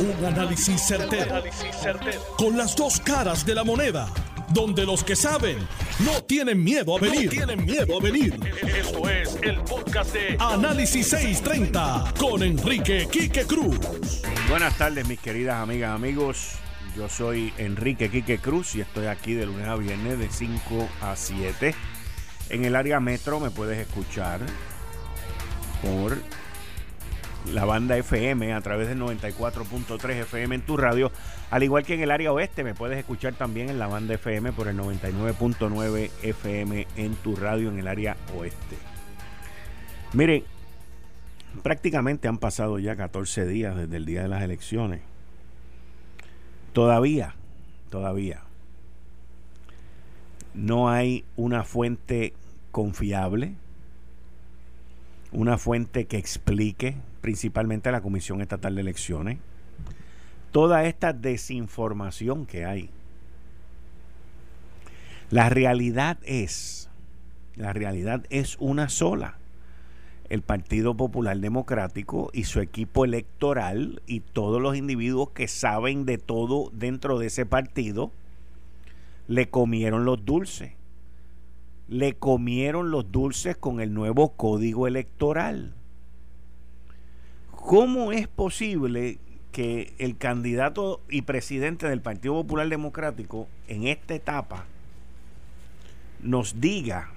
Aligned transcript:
Un 0.00 0.24
análisis 0.24 0.80
certero, 0.80 1.42
Con 2.36 2.56
las 2.56 2.76
dos 2.76 3.00
caras 3.00 3.44
de 3.44 3.52
la 3.52 3.64
moneda. 3.64 4.08
Donde 4.50 4.86
los 4.86 5.02
que 5.02 5.16
saben 5.16 5.58
no 6.04 6.22
tienen 6.22 6.62
miedo 6.62 6.96
a 6.96 7.00
venir. 7.00 7.28
tienen 7.30 7.64
miedo 7.64 7.98
a 7.98 8.00
venir. 8.00 8.38
Esto 8.62 9.10
es 9.10 9.36
el 9.42 9.60
podcast 9.62 10.12
de 10.12 10.36
Análisis 10.38 11.08
630 11.08 12.14
con 12.16 12.44
Enrique 12.44 13.08
Quique 13.10 13.44
Cruz. 13.44 13.76
Buenas 14.48 14.78
tardes, 14.78 15.06
mis 15.08 15.18
queridas 15.18 15.56
amigas, 15.56 15.92
amigos. 15.92 16.52
Yo 16.96 17.08
soy 17.08 17.52
Enrique 17.58 18.08
Quique 18.08 18.38
Cruz 18.38 18.76
y 18.76 18.82
estoy 18.82 19.06
aquí 19.06 19.34
de 19.34 19.46
lunes 19.46 19.66
a 19.66 19.74
viernes 19.74 20.20
de 20.20 20.30
5 20.30 20.88
a 21.02 21.16
7. 21.16 21.74
En 22.50 22.64
el 22.64 22.76
área 22.76 23.00
metro 23.00 23.40
me 23.40 23.50
puedes 23.50 23.78
escuchar 23.78 24.40
por 25.82 26.16
la 27.52 27.64
banda 27.64 27.96
FM 27.96 28.52
a 28.52 28.60
través 28.60 28.88
del 28.88 28.98
94.3 29.00 30.10
FM 30.22 30.54
en 30.56 30.60
tu 30.62 30.76
radio, 30.76 31.10
al 31.50 31.62
igual 31.62 31.84
que 31.84 31.94
en 31.94 32.00
el 32.00 32.10
área 32.10 32.32
oeste 32.32 32.64
me 32.64 32.74
puedes 32.74 32.98
escuchar 32.98 33.34
también 33.34 33.70
en 33.70 33.78
la 33.78 33.86
banda 33.86 34.14
FM 34.14 34.52
por 34.52 34.68
el 34.68 34.76
99.9 34.76 36.10
FM 36.22 36.86
en 36.96 37.14
tu 37.16 37.36
radio 37.36 37.68
en 37.68 37.78
el 37.78 37.88
área 37.88 38.16
oeste. 38.36 38.76
Miren, 40.12 40.44
prácticamente 41.62 42.28
han 42.28 42.38
pasado 42.38 42.78
ya 42.78 42.96
14 42.96 43.46
días 43.46 43.76
desde 43.76 43.96
el 43.96 44.04
día 44.04 44.22
de 44.22 44.28
las 44.28 44.42
elecciones. 44.42 45.00
Todavía, 46.72 47.34
todavía 47.90 48.42
no 50.58 50.90
hay 50.90 51.24
una 51.36 51.62
fuente 51.62 52.34
confiable, 52.72 53.54
una 55.30 55.56
fuente 55.56 56.06
que 56.06 56.18
explique 56.18 56.96
principalmente 57.20 57.88
a 57.88 57.92
la 57.92 58.00
Comisión 58.00 58.40
Estatal 58.40 58.74
de 58.74 58.80
Elecciones, 58.80 59.38
toda 60.52 60.84
esta 60.84 61.12
desinformación 61.12 62.46
que 62.46 62.64
hay. 62.64 62.90
La 65.30 65.50
realidad 65.50 66.18
es, 66.22 66.88
la 67.54 67.72
realidad 67.72 68.24
es 68.30 68.56
una 68.58 68.88
sola. 68.88 69.36
El 70.30 70.42
Partido 70.42 70.94
Popular 70.94 71.38
Democrático 71.38 72.30
y 72.32 72.44
su 72.44 72.60
equipo 72.60 73.04
electoral 73.04 74.02
y 74.06 74.20
todos 74.20 74.60
los 74.60 74.76
individuos 74.76 75.30
que 75.30 75.48
saben 75.48 76.04
de 76.04 76.18
todo 76.18 76.70
dentro 76.74 77.18
de 77.18 77.26
ese 77.26 77.46
partido 77.46 78.10
le 79.26 79.48
comieron 79.48 80.04
los 80.04 80.24
dulces. 80.24 80.72
Le 81.88 82.14
comieron 82.14 82.90
los 82.90 83.10
dulces 83.12 83.56
con 83.56 83.80
el 83.80 83.94
nuevo 83.94 84.32
código 84.32 84.86
electoral. 84.86 85.74
¿Cómo 87.58 88.12
es 88.12 88.28
posible 88.28 89.18
que 89.52 89.92
el 89.98 90.16
candidato 90.16 91.02
y 91.10 91.22
presidente 91.22 91.88
del 91.88 92.00
Partido 92.00 92.34
Popular 92.34 92.68
Democrático 92.68 93.48
en 93.66 93.88
esta 93.88 94.14
etapa 94.14 94.64
nos 96.22 96.60
diga 96.60 97.10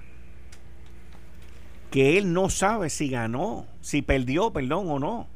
que 1.90 2.18
él 2.18 2.32
no 2.32 2.50
sabe 2.50 2.90
si 2.90 3.08
ganó, 3.08 3.66
si 3.80 4.02
perdió, 4.02 4.52
perdón, 4.52 4.90
o 4.90 4.98
no? 4.98 5.28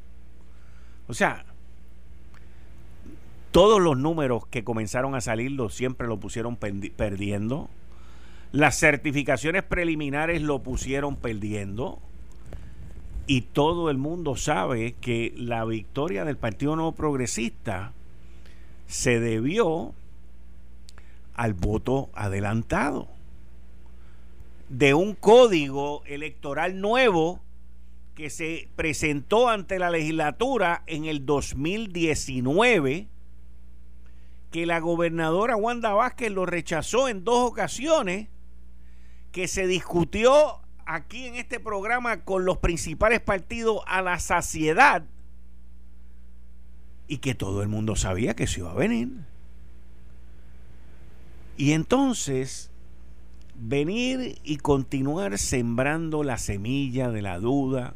O 1.07 1.13
sea, 1.13 1.45
todos 3.51 3.81
los 3.81 3.97
números 3.97 4.45
que 4.47 4.65
comenzaron 4.65 5.15
a 5.15 5.21
salir 5.21 5.57
siempre 5.71 6.05
lo 6.05 6.19
pusieron 6.19 6.57
perdiendo. 6.57 7.69
Las 8.51 8.77
certificaciones 8.77 9.63
preliminares 9.63 10.41
lo 10.41 10.61
pusieron 10.61 11.15
perdiendo. 11.15 12.01
Y 13.27 13.41
todo 13.41 13.89
el 13.89 13.97
mundo 13.97 14.37
sabe 14.37 14.95
que 15.01 15.33
la 15.35 15.65
victoria 15.65 16.23
del 16.23 16.37
Partido 16.37 16.75
Nuevo 16.75 16.93
Progresista 16.93 17.93
se 18.87 19.19
debió 19.19 19.93
al 21.33 21.53
voto 21.53 22.09
adelantado 22.13 23.09
de 24.69 24.93
un 24.93 25.13
código 25.13 26.03
electoral 26.05 26.81
nuevo 26.81 27.41
que 28.15 28.29
se 28.29 28.69
presentó 28.75 29.47
ante 29.49 29.77
la 29.77 29.91
legislatura 29.91 30.83
en 30.87 31.05
el 31.05 31.25
2019, 31.25 33.07
que 34.51 34.65
la 34.65 34.79
gobernadora 34.79 35.55
Wanda 35.55 35.93
Vázquez 35.93 36.31
lo 36.31 36.45
rechazó 36.45 37.07
en 37.07 37.23
dos 37.23 37.51
ocasiones, 37.51 38.29
que 39.31 39.47
se 39.47 39.67
discutió 39.67 40.61
aquí 40.87 41.25
en 41.25 41.35
este 41.35 41.59
programa 41.59 42.21
con 42.21 42.45
los 42.45 42.57
principales 42.57 43.19
partidos 43.19 43.81
a 43.87 44.01
la 44.01 44.19
saciedad 44.19 45.03
y 47.07 47.17
que 47.17 47.35
todo 47.35 47.61
el 47.61 47.67
mundo 47.67 47.95
sabía 47.95 48.35
que 48.35 48.47
se 48.47 48.61
iba 48.61 48.71
a 48.71 48.75
venir. 48.75 49.09
Y 51.57 51.73
entonces 51.73 52.71
venir 53.55 54.37
y 54.43 54.57
continuar 54.57 55.37
sembrando 55.37 56.23
la 56.23 56.37
semilla 56.37 57.11
de 57.11 57.21
la 57.21 57.39
duda, 57.39 57.95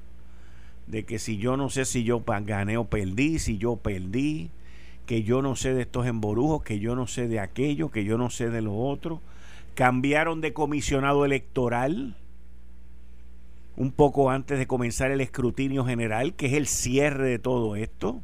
de 0.88 1.06
que 1.06 1.20
si 1.20 1.38
yo 1.38 1.58
no 1.58 1.70
sé 1.70 1.86
si 1.86 2.04
yo 2.04 2.24
gané 2.26 2.78
o 2.78 2.86
perdí, 2.86 3.40
si 3.40 3.58
yo 3.58 3.78
perdí, 3.78 4.50
que 5.06 5.24
yo 5.24 5.42
no 5.42 5.56
sé 5.56 5.74
de 5.74 5.84
estos 5.84 6.08
emborujos, 6.08 6.64
que 6.64 6.80
yo 6.80 6.96
no 6.96 7.08
sé 7.08 7.28
de 7.28 7.40
aquello, 7.40 7.90
que 7.90 8.04
yo 8.04 8.18
no 8.18 8.30
sé 8.30 8.50
de 8.50 8.62
lo 8.62 8.76
otro. 8.76 9.22
Cambiaron 9.76 10.42
de 10.42 10.54
comisionado 10.54 11.24
electoral 11.24 12.16
un 13.82 13.92
poco 13.92 14.30
antes 14.30 14.60
de 14.60 14.68
comenzar 14.68 15.10
el 15.10 15.22
escrutinio 15.22 15.84
general, 15.84 16.36
que 16.36 16.46
es 16.46 16.54
el 16.54 16.68
cierre 16.68 17.28
de 17.28 17.40
todo 17.40 17.76
esto. 17.76 18.22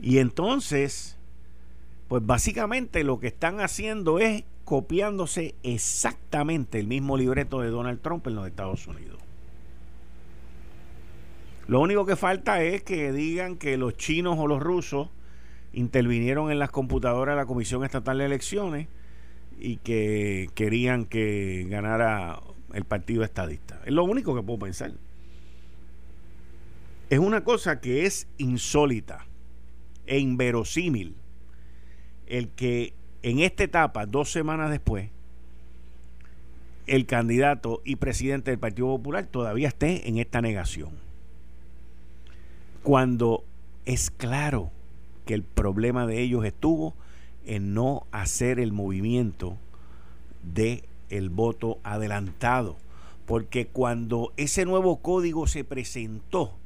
Y 0.00 0.18
entonces, 0.18 1.16
pues 2.08 2.26
básicamente 2.26 3.04
lo 3.04 3.20
que 3.20 3.28
están 3.28 3.60
haciendo 3.60 4.18
es 4.18 4.42
copiándose 4.64 5.54
exactamente 5.62 6.80
el 6.80 6.88
mismo 6.88 7.16
libreto 7.16 7.60
de 7.60 7.68
Donald 7.68 8.00
Trump 8.02 8.26
en 8.26 8.34
los 8.34 8.48
Estados 8.48 8.88
Unidos. 8.88 9.20
Lo 11.68 11.78
único 11.78 12.04
que 12.04 12.16
falta 12.16 12.64
es 12.64 12.82
que 12.82 13.12
digan 13.12 13.54
que 13.54 13.76
los 13.76 13.96
chinos 13.96 14.40
o 14.40 14.48
los 14.48 14.60
rusos 14.60 15.08
intervinieron 15.72 16.50
en 16.50 16.58
las 16.58 16.72
computadoras 16.72 17.36
de 17.36 17.42
la 17.42 17.46
Comisión 17.46 17.84
Estatal 17.84 18.18
de 18.18 18.24
Elecciones 18.24 18.88
y 19.56 19.76
que 19.76 20.50
querían 20.56 21.04
que 21.04 21.64
ganara 21.70 22.40
el 22.72 22.84
partido 22.84 23.24
estadista. 23.24 23.80
Es 23.84 23.92
lo 23.92 24.04
único 24.04 24.34
que 24.34 24.42
puedo 24.42 24.58
pensar. 24.58 24.92
Es 27.10 27.18
una 27.18 27.44
cosa 27.44 27.80
que 27.80 28.06
es 28.06 28.26
insólita 28.38 29.26
e 30.06 30.18
inverosímil 30.18 31.14
el 32.26 32.48
que 32.48 32.94
en 33.22 33.40
esta 33.40 33.64
etapa, 33.64 34.06
dos 34.06 34.32
semanas 34.32 34.70
después, 34.70 35.10
el 36.86 37.06
candidato 37.06 37.82
y 37.84 37.96
presidente 37.96 38.50
del 38.50 38.58
Partido 38.58 38.88
Popular 38.88 39.26
todavía 39.26 39.68
esté 39.68 40.08
en 40.08 40.18
esta 40.18 40.40
negación. 40.40 40.90
Cuando 42.82 43.44
es 43.84 44.10
claro 44.10 44.70
que 45.26 45.34
el 45.34 45.42
problema 45.42 46.06
de 46.06 46.20
ellos 46.20 46.44
estuvo 46.44 46.94
en 47.44 47.74
no 47.74 48.06
hacer 48.10 48.58
el 48.58 48.72
movimiento 48.72 49.56
de 50.42 50.84
el 51.12 51.30
voto 51.30 51.78
adelantado. 51.82 52.76
Porque 53.26 53.66
cuando 53.66 54.32
ese 54.36 54.64
nuevo 54.64 55.00
código 55.00 55.46
se 55.46 55.64
presentó, 55.64 56.58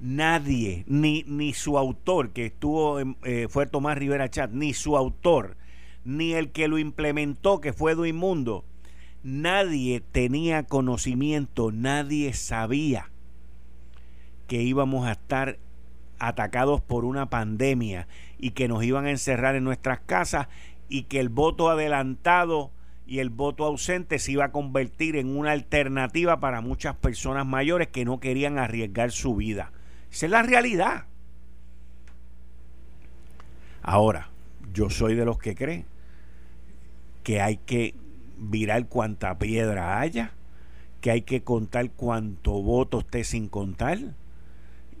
nadie, 0.00 0.84
ni, 0.86 1.24
ni 1.26 1.52
su 1.54 1.78
autor, 1.78 2.30
que 2.30 2.46
estuvo, 2.46 2.98
eh, 3.24 3.46
fue 3.48 3.66
Tomás 3.66 3.96
Rivera 3.98 4.28
Chat, 4.28 4.50
ni 4.50 4.74
su 4.74 4.96
autor, 4.96 5.56
ni 6.04 6.32
el 6.32 6.50
que 6.50 6.68
lo 6.68 6.78
implementó, 6.78 7.60
que 7.60 7.72
fue 7.72 7.94
Duimundo, 7.94 8.64
nadie 9.22 10.00
tenía 10.00 10.64
conocimiento, 10.64 11.70
nadie 11.72 12.32
sabía 12.32 13.10
que 14.46 14.62
íbamos 14.62 15.06
a 15.06 15.12
estar 15.12 15.58
atacados 16.18 16.80
por 16.80 17.04
una 17.04 17.30
pandemia 17.30 18.08
y 18.38 18.50
que 18.50 18.68
nos 18.68 18.82
iban 18.82 19.06
a 19.06 19.10
encerrar 19.10 19.54
en 19.54 19.64
nuestras 19.64 20.00
casas 20.00 20.48
y 20.88 21.04
que 21.04 21.20
el 21.20 21.28
voto 21.28 21.68
adelantado 21.68 22.70
y 23.08 23.20
el 23.20 23.30
voto 23.30 23.64
ausente 23.64 24.18
se 24.18 24.32
iba 24.32 24.44
a 24.44 24.52
convertir 24.52 25.16
en 25.16 25.34
una 25.34 25.52
alternativa 25.52 26.40
para 26.40 26.60
muchas 26.60 26.94
personas 26.94 27.46
mayores 27.46 27.88
que 27.88 28.04
no 28.04 28.20
querían 28.20 28.58
arriesgar 28.58 29.12
su 29.12 29.34
vida. 29.34 29.72
Esa 30.12 30.26
es 30.26 30.32
la 30.32 30.42
realidad. 30.42 31.06
Ahora, 33.82 34.28
yo 34.74 34.90
soy 34.90 35.14
de 35.14 35.24
los 35.24 35.38
que 35.38 35.54
creen 35.54 35.86
que 37.22 37.40
hay 37.40 37.56
que 37.56 37.94
virar 38.36 38.86
cuanta 38.88 39.38
piedra 39.38 40.00
haya, 40.00 40.32
que 41.00 41.10
hay 41.10 41.22
que 41.22 41.42
contar 41.42 41.90
cuánto 41.92 42.60
voto 42.62 42.98
esté 42.98 43.24
sin 43.24 43.48
contar 43.48 43.98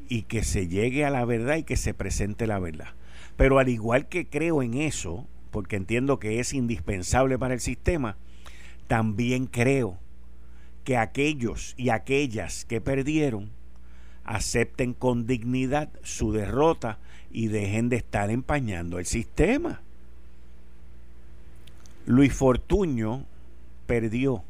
y 0.08 0.22
que 0.22 0.44
se 0.44 0.66
llegue 0.66 1.04
a 1.04 1.10
la 1.10 1.26
verdad 1.26 1.56
y 1.56 1.62
que 1.62 1.76
se 1.76 1.92
presente 1.92 2.46
la 2.46 2.58
verdad. 2.58 2.88
Pero 3.36 3.58
al 3.58 3.68
igual 3.68 4.08
que 4.08 4.26
creo 4.26 4.62
en 4.62 4.72
eso, 4.72 5.26
porque 5.50 5.76
entiendo 5.76 6.18
que 6.18 6.40
es 6.40 6.52
indispensable 6.52 7.38
para 7.38 7.54
el 7.54 7.60
sistema, 7.60 8.16
también 8.86 9.46
creo 9.46 9.98
que 10.84 10.96
aquellos 10.96 11.74
y 11.76 11.90
aquellas 11.90 12.64
que 12.64 12.80
perdieron 12.80 13.50
acepten 14.24 14.94
con 14.94 15.26
dignidad 15.26 15.90
su 16.02 16.32
derrota 16.32 16.98
y 17.30 17.48
dejen 17.48 17.88
de 17.88 17.96
estar 17.96 18.30
empañando 18.30 18.98
el 18.98 19.06
sistema. 19.06 19.82
Luis 22.06 22.32
Fortuño 22.32 23.26
perdió 23.86 24.42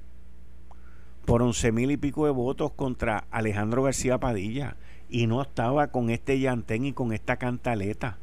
por 1.25 1.43
once 1.43 1.73
mil 1.73 1.91
y 1.91 1.97
pico 1.97 2.25
de 2.25 2.31
votos 2.31 2.73
contra 2.73 3.25
Alejandro 3.31 3.83
García 3.83 4.19
Padilla 4.19 4.77
y 5.11 5.27
no 5.27 5.43
estaba 5.43 5.89
con 5.89 6.11
este 6.11 6.39
llantén 6.39 6.85
y 6.85 6.93
con 6.93 7.13
esta 7.13 7.37
cantaleta. 7.37 8.19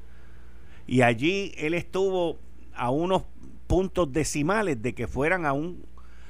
Y 0.87 1.01
allí 1.01 1.51
él 1.57 1.73
estuvo 1.73 2.37
a 2.75 2.89
unos 2.89 3.23
puntos 3.67 4.11
decimales 4.11 4.81
de 4.81 4.93
que 4.93 5.07
fueran 5.07 5.45
a 5.45 5.53
un, 5.53 5.85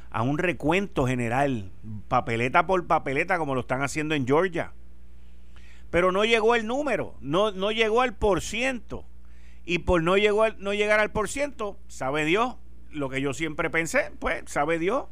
a 0.09 0.21
un 0.21 0.37
recuento 0.37 1.05
general, 1.05 1.71
papeleta 2.07 2.65
por 2.67 2.87
papeleta, 2.87 3.37
como 3.37 3.55
lo 3.55 3.61
están 3.61 3.81
haciendo 3.81 4.15
en 4.15 4.25
Georgia. 4.25 4.73
Pero 5.89 6.11
no 6.11 6.25
llegó 6.25 6.55
el 6.55 6.67
número, 6.67 7.15
no, 7.21 7.51
no 7.51 7.71
llegó 7.71 8.01
al 8.01 8.15
por 8.15 8.41
ciento. 8.41 9.05
Y 9.65 9.79
por 9.79 10.03
no, 10.03 10.17
llegó 10.17 10.47
no 10.59 10.73
llegar 10.73 10.99
al 10.99 11.11
por 11.11 11.27
ciento, 11.27 11.77
sabe 11.87 12.23
Dios, 12.25 12.55
lo 12.91 13.09
que 13.09 13.21
yo 13.21 13.33
siempre 13.33 13.69
pensé, 13.69 14.11
pues 14.19 14.43
sabe 14.45 14.77
Dios, 14.77 15.05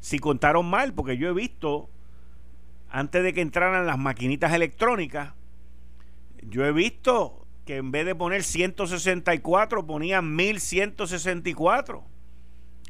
si 0.00 0.18
contaron 0.18 0.70
mal, 0.70 0.94
porque 0.94 1.16
yo 1.16 1.28
he 1.28 1.34
visto 1.34 1.90
antes 2.90 3.22
de 3.22 3.32
que 3.32 3.40
entraran 3.40 3.86
las 3.86 3.98
maquinitas 3.98 4.52
electrónicas, 4.52 5.34
yo 6.42 6.64
he 6.64 6.72
visto 6.72 7.45
que 7.66 7.76
en 7.76 7.90
vez 7.90 8.06
de 8.06 8.14
poner 8.14 8.44
164 8.44 9.86
ponían 9.86 10.34
1164 10.34 12.04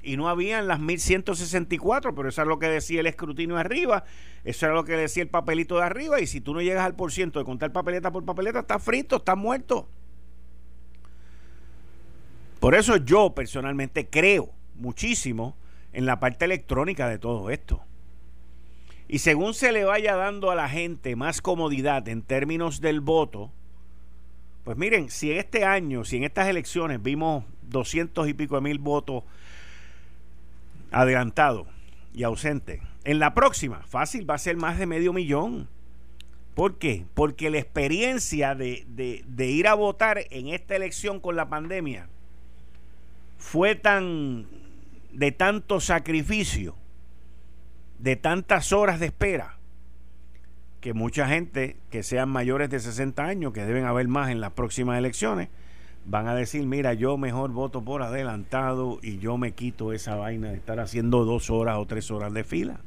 y 0.02 0.16
no 0.16 0.28
habían 0.28 0.68
las 0.68 0.78
1164, 0.78 2.14
pero 2.14 2.28
eso 2.28 2.42
es 2.42 2.46
lo 2.46 2.58
que 2.58 2.68
decía 2.68 3.00
el 3.00 3.06
escrutinio 3.06 3.56
arriba, 3.56 4.04
eso 4.44 4.66
era 4.66 4.74
lo 4.74 4.84
que 4.84 4.92
decía 4.92 5.22
el 5.22 5.30
papelito 5.30 5.78
de 5.78 5.84
arriba 5.84 6.20
y 6.20 6.26
si 6.26 6.40
tú 6.40 6.54
no 6.54 6.60
llegas 6.60 6.84
al 6.84 6.94
por 6.94 7.10
ciento 7.10 7.38
de 7.38 7.44
contar 7.46 7.72
papeleta 7.72 8.12
por 8.12 8.24
papeleta, 8.24 8.60
estás 8.60 8.82
frito, 8.84 9.16
estás 9.16 9.36
muerto. 9.36 9.88
Por 12.60 12.74
eso 12.74 12.98
yo 12.98 13.34
personalmente 13.34 14.08
creo 14.08 14.52
muchísimo 14.74 15.56
en 15.92 16.04
la 16.04 16.20
parte 16.20 16.44
electrónica 16.44 17.08
de 17.08 17.18
todo 17.18 17.50
esto. 17.50 17.82
Y 19.08 19.20
según 19.20 19.54
se 19.54 19.72
le 19.72 19.84
vaya 19.84 20.16
dando 20.16 20.50
a 20.50 20.54
la 20.54 20.68
gente 20.68 21.16
más 21.16 21.40
comodidad 21.40 22.06
en 22.08 22.22
términos 22.22 22.80
del 22.80 23.00
voto, 23.00 23.52
pues 24.66 24.76
miren, 24.76 25.10
si 25.10 25.30
este 25.30 25.64
año, 25.64 26.04
si 26.04 26.16
en 26.16 26.24
estas 26.24 26.48
elecciones 26.48 27.00
vimos 27.00 27.44
doscientos 27.62 28.28
y 28.28 28.34
pico 28.34 28.56
de 28.56 28.62
mil 28.62 28.80
votos 28.80 29.22
adelantados 30.90 31.68
y 32.12 32.24
ausentes, 32.24 32.80
en 33.04 33.20
la 33.20 33.32
próxima, 33.32 33.84
fácil, 33.86 34.28
va 34.28 34.34
a 34.34 34.38
ser 34.38 34.56
más 34.56 34.76
de 34.76 34.86
medio 34.86 35.12
millón. 35.12 35.68
¿Por 36.56 36.78
qué? 36.78 37.06
Porque 37.14 37.48
la 37.48 37.58
experiencia 37.58 38.56
de, 38.56 38.84
de 38.88 39.46
ir 39.46 39.68
a 39.68 39.74
votar 39.74 40.24
en 40.30 40.48
esta 40.48 40.74
elección 40.74 41.20
con 41.20 41.36
la 41.36 41.48
pandemia 41.48 42.08
fue 43.38 43.76
tan 43.76 44.48
de 45.12 45.30
tanto 45.30 45.78
sacrificio 45.78 46.74
de 48.00 48.16
tantas 48.16 48.72
horas 48.72 48.98
de 48.98 49.06
espera 49.06 49.55
que 50.86 50.94
mucha 50.94 51.26
gente 51.26 51.78
que 51.90 52.04
sean 52.04 52.28
mayores 52.28 52.70
de 52.70 52.78
60 52.78 53.20
años, 53.24 53.52
que 53.52 53.64
deben 53.64 53.86
haber 53.86 54.06
más 54.06 54.30
en 54.30 54.40
las 54.40 54.52
próximas 54.52 54.96
elecciones, 54.96 55.48
van 56.04 56.28
a 56.28 56.34
decir, 56.36 56.64
mira, 56.64 56.94
yo 56.94 57.18
mejor 57.18 57.50
voto 57.50 57.82
por 57.82 58.04
adelantado 58.04 59.00
y 59.02 59.18
yo 59.18 59.36
me 59.36 59.50
quito 59.50 59.92
esa 59.92 60.14
vaina 60.14 60.50
de 60.50 60.58
estar 60.58 60.78
haciendo 60.78 61.24
dos 61.24 61.50
horas 61.50 61.78
o 61.78 61.86
tres 61.86 62.12
horas 62.12 62.32
de 62.32 62.44
fila. 62.44 62.78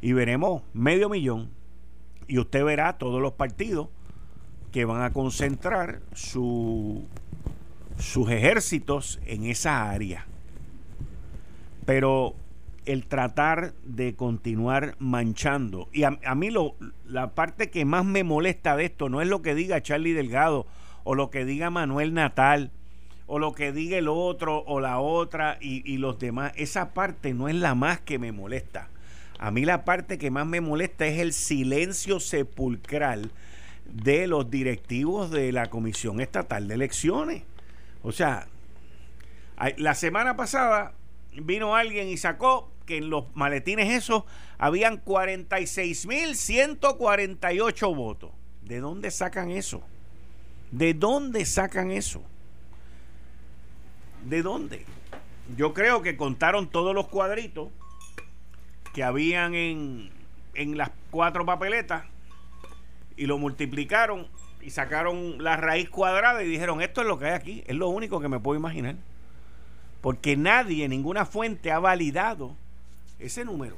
Y 0.00 0.12
veremos 0.12 0.62
medio 0.74 1.08
millón 1.08 1.50
y 2.28 2.38
usted 2.38 2.64
verá 2.64 2.98
todos 2.98 3.20
los 3.20 3.32
partidos 3.32 3.88
que 4.70 4.84
van 4.84 5.02
a 5.02 5.12
concentrar 5.12 6.02
su, 6.12 7.04
sus 7.98 8.30
ejércitos 8.30 9.18
en 9.26 9.42
esa 9.42 9.90
área. 9.90 10.24
Pero 11.84 12.36
el 12.86 13.06
tratar 13.06 13.74
de 13.84 14.14
continuar 14.14 14.96
manchando. 14.98 15.88
Y 15.92 16.04
a, 16.04 16.10
mí 16.34 16.50
lo, 16.50 16.76
la 17.06 17.34
parte 17.34 17.70
que 17.70 17.84
más 17.84 18.04
me 18.04 18.24
molesta 18.24 18.76
de 18.76 18.86
esto 18.86 19.08
no 19.08 19.20
es 19.20 19.28
lo 19.28 19.42
que 19.42 19.54
diga 19.54 19.82
Charlie 19.82 20.12
Delgado 20.12 20.66
o 21.04 21.14
lo 21.14 21.30
que 21.30 21.44
diga 21.44 21.70
Manuel 21.70 22.14
Natal 22.14 22.70
o 23.26 23.38
lo 23.38 23.52
que 23.52 23.72
diga 23.72 23.98
el 23.98 24.08
otro 24.08 24.62
o 24.66 24.80
la 24.80 25.00
otra 25.00 25.58
y, 25.60 25.82
y 25.90 25.98
los 25.98 26.18
demás. 26.18 26.52
Esa 26.56 26.94
parte 26.94 27.34
no 27.34 27.48
es 27.48 27.56
la 27.56 27.74
más 27.74 28.00
que 28.00 28.18
me 28.18 28.32
molesta. 28.32 28.88
A 29.38 29.50
mí 29.50 29.64
la 29.64 29.84
parte 29.84 30.16
que 30.16 30.30
más 30.30 30.46
me 30.46 30.60
molesta 30.60 31.06
es 31.06 31.18
el 31.18 31.32
silencio 31.32 32.20
sepulcral 32.20 33.30
de 33.84 34.26
los 34.26 34.50
directivos 34.50 35.30
de 35.30 35.52
la 35.52 35.66
Comisión 35.66 36.20
Estatal 36.20 36.68
de 36.68 36.74
Elecciones. 36.74 37.42
O 38.02 38.12
sea, 38.12 38.46
la 39.76 39.94
semana 39.94 40.36
pasada 40.36 40.92
vino 41.32 41.74
alguien 41.74 42.08
y 42.08 42.16
sacó 42.16 42.70
que 42.86 42.98
en 42.98 43.10
los 43.10 43.24
maletines 43.34 43.92
esos 43.92 44.22
habían 44.58 45.04
46.148 45.04 47.94
votos. 47.94 48.30
¿De 48.62 48.80
dónde 48.80 49.10
sacan 49.10 49.50
eso? 49.50 49.82
¿De 50.70 50.94
dónde 50.94 51.44
sacan 51.44 51.90
eso? 51.90 52.22
¿De 54.24 54.40
dónde? 54.42 54.86
Yo 55.56 55.74
creo 55.74 56.00
que 56.02 56.16
contaron 56.16 56.70
todos 56.70 56.94
los 56.94 57.08
cuadritos 57.08 57.68
que 58.94 59.02
habían 59.04 59.54
en, 59.54 60.10
en 60.54 60.78
las 60.78 60.90
cuatro 61.10 61.44
papeletas 61.44 62.04
y 63.16 63.26
lo 63.26 63.38
multiplicaron 63.38 64.28
y 64.60 64.70
sacaron 64.70 65.42
la 65.42 65.56
raíz 65.56 65.88
cuadrada 65.88 66.42
y 66.42 66.48
dijeron, 66.48 66.82
esto 66.82 67.02
es 67.02 67.06
lo 67.06 67.18
que 67.18 67.26
hay 67.26 67.34
aquí, 67.34 67.62
es 67.66 67.76
lo 67.76 67.88
único 67.88 68.20
que 68.20 68.28
me 68.28 68.40
puedo 68.40 68.58
imaginar. 68.58 68.96
Porque 70.00 70.36
nadie, 70.36 70.88
ninguna 70.88 71.24
fuente 71.24 71.70
ha 71.70 71.78
validado 71.78 72.56
ese 73.18 73.44
número. 73.44 73.76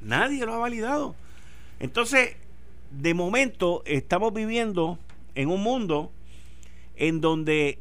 Nadie 0.00 0.44
lo 0.46 0.54
ha 0.54 0.58
validado. 0.58 1.14
Entonces, 1.80 2.36
de 2.90 3.14
momento 3.14 3.82
estamos 3.84 4.32
viviendo 4.32 4.98
en 5.34 5.48
un 5.48 5.62
mundo 5.62 6.12
en 6.96 7.20
donde 7.20 7.78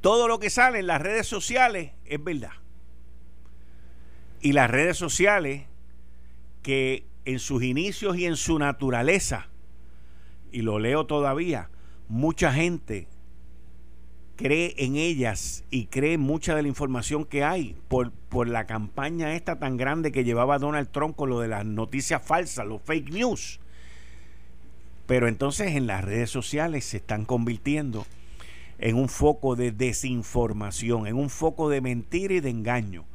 todo 0.00 0.28
lo 0.28 0.38
que 0.38 0.50
sale 0.50 0.80
en 0.80 0.86
las 0.86 1.00
redes 1.00 1.26
sociales 1.26 1.92
es 2.04 2.22
verdad. 2.22 2.52
Y 4.40 4.52
las 4.52 4.70
redes 4.70 4.96
sociales 4.96 5.64
que 6.62 7.04
en 7.24 7.38
sus 7.38 7.62
inicios 7.62 8.16
y 8.16 8.26
en 8.26 8.36
su 8.36 8.58
naturaleza, 8.58 9.48
y 10.52 10.62
lo 10.62 10.78
leo 10.78 11.06
todavía, 11.06 11.70
mucha 12.08 12.52
gente 12.52 13.08
cree 14.36 14.74
en 14.78 14.96
ellas 14.96 15.64
y 15.70 15.86
cree 15.86 16.18
mucha 16.18 16.54
de 16.54 16.62
la 16.62 16.68
información 16.68 17.24
que 17.24 17.42
hay 17.42 17.76
por, 17.88 18.12
por 18.12 18.48
la 18.48 18.66
campaña 18.66 19.34
esta 19.34 19.58
tan 19.58 19.76
grande 19.76 20.12
que 20.12 20.24
llevaba 20.24 20.58
Donald 20.58 20.90
Trump 20.90 21.16
con 21.16 21.30
lo 21.30 21.40
de 21.40 21.48
las 21.48 21.64
noticias 21.64 22.22
falsas, 22.22 22.66
los 22.66 22.82
fake 22.82 23.10
news. 23.10 23.60
Pero 25.06 25.28
entonces 25.28 25.74
en 25.74 25.86
las 25.86 26.04
redes 26.04 26.30
sociales 26.30 26.84
se 26.84 26.98
están 26.98 27.24
convirtiendo 27.24 28.06
en 28.78 28.96
un 28.96 29.08
foco 29.08 29.56
de 29.56 29.72
desinformación, 29.72 31.06
en 31.06 31.16
un 31.16 31.30
foco 31.30 31.70
de 31.70 31.80
mentira 31.80 32.34
y 32.34 32.40
de 32.40 32.50
engaño, 32.50 33.06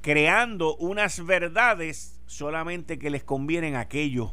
creando 0.00 0.76
unas 0.76 1.24
verdades 1.26 2.20
solamente 2.26 2.98
que 2.98 3.10
les 3.10 3.22
convienen 3.22 3.74
a 3.74 3.80
aquellos 3.80 4.32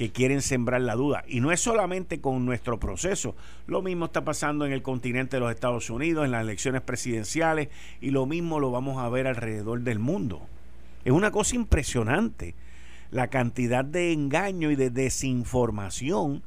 que 0.00 0.12
quieren 0.12 0.40
sembrar 0.40 0.80
la 0.80 0.94
duda. 0.94 1.24
Y 1.28 1.40
no 1.40 1.52
es 1.52 1.60
solamente 1.60 2.22
con 2.22 2.46
nuestro 2.46 2.80
proceso. 2.80 3.36
Lo 3.66 3.82
mismo 3.82 4.06
está 4.06 4.24
pasando 4.24 4.64
en 4.64 4.72
el 4.72 4.80
continente 4.80 5.36
de 5.36 5.40
los 5.40 5.50
Estados 5.50 5.90
Unidos, 5.90 6.24
en 6.24 6.30
las 6.30 6.40
elecciones 6.40 6.80
presidenciales, 6.80 7.68
y 8.00 8.10
lo 8.10 8.24
mismo 8.24 8.60
lo 8.60 8.70
vamos 8.70 8.96
a 8.96 9.10
ver 9.10 9.26
alrededor 9.26 9.82
del 9.82 9.98
mundo. 9.98 10.40
Es 11.04 11.12
una 11.12 11.30
cosa 11.30 11.54
impresionante 11.54 12.54
la 13.10 13.28
cantidad 13.28 13.84
de 13.84 14.14
engaño 14.14 14.70
y 14.70 14.74
de 14.74 14.88
desinformación 14.88 16.44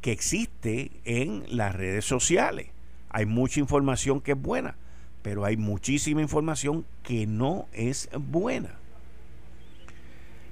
que 0.00 0.12
existe 0.12 0.90
en 1.04 1.44
las 1.54 1.74
redes 1.74 2.06
sociales. 2.06 2.68
Hay 3.10 3.26
mucha 3.26 3.60
información 3.60 4.22
que 4.22 4.32
es 4.32 4.40
buena, 4.40 4.74
pero 5.20 5.44
hay 5.44 5.58
muchísima 5.58 6.22
información 6.22 6.86
que 7.02 7.26
no 7.26 7.66
es 7.74 8.08
buena. 8.18 8.70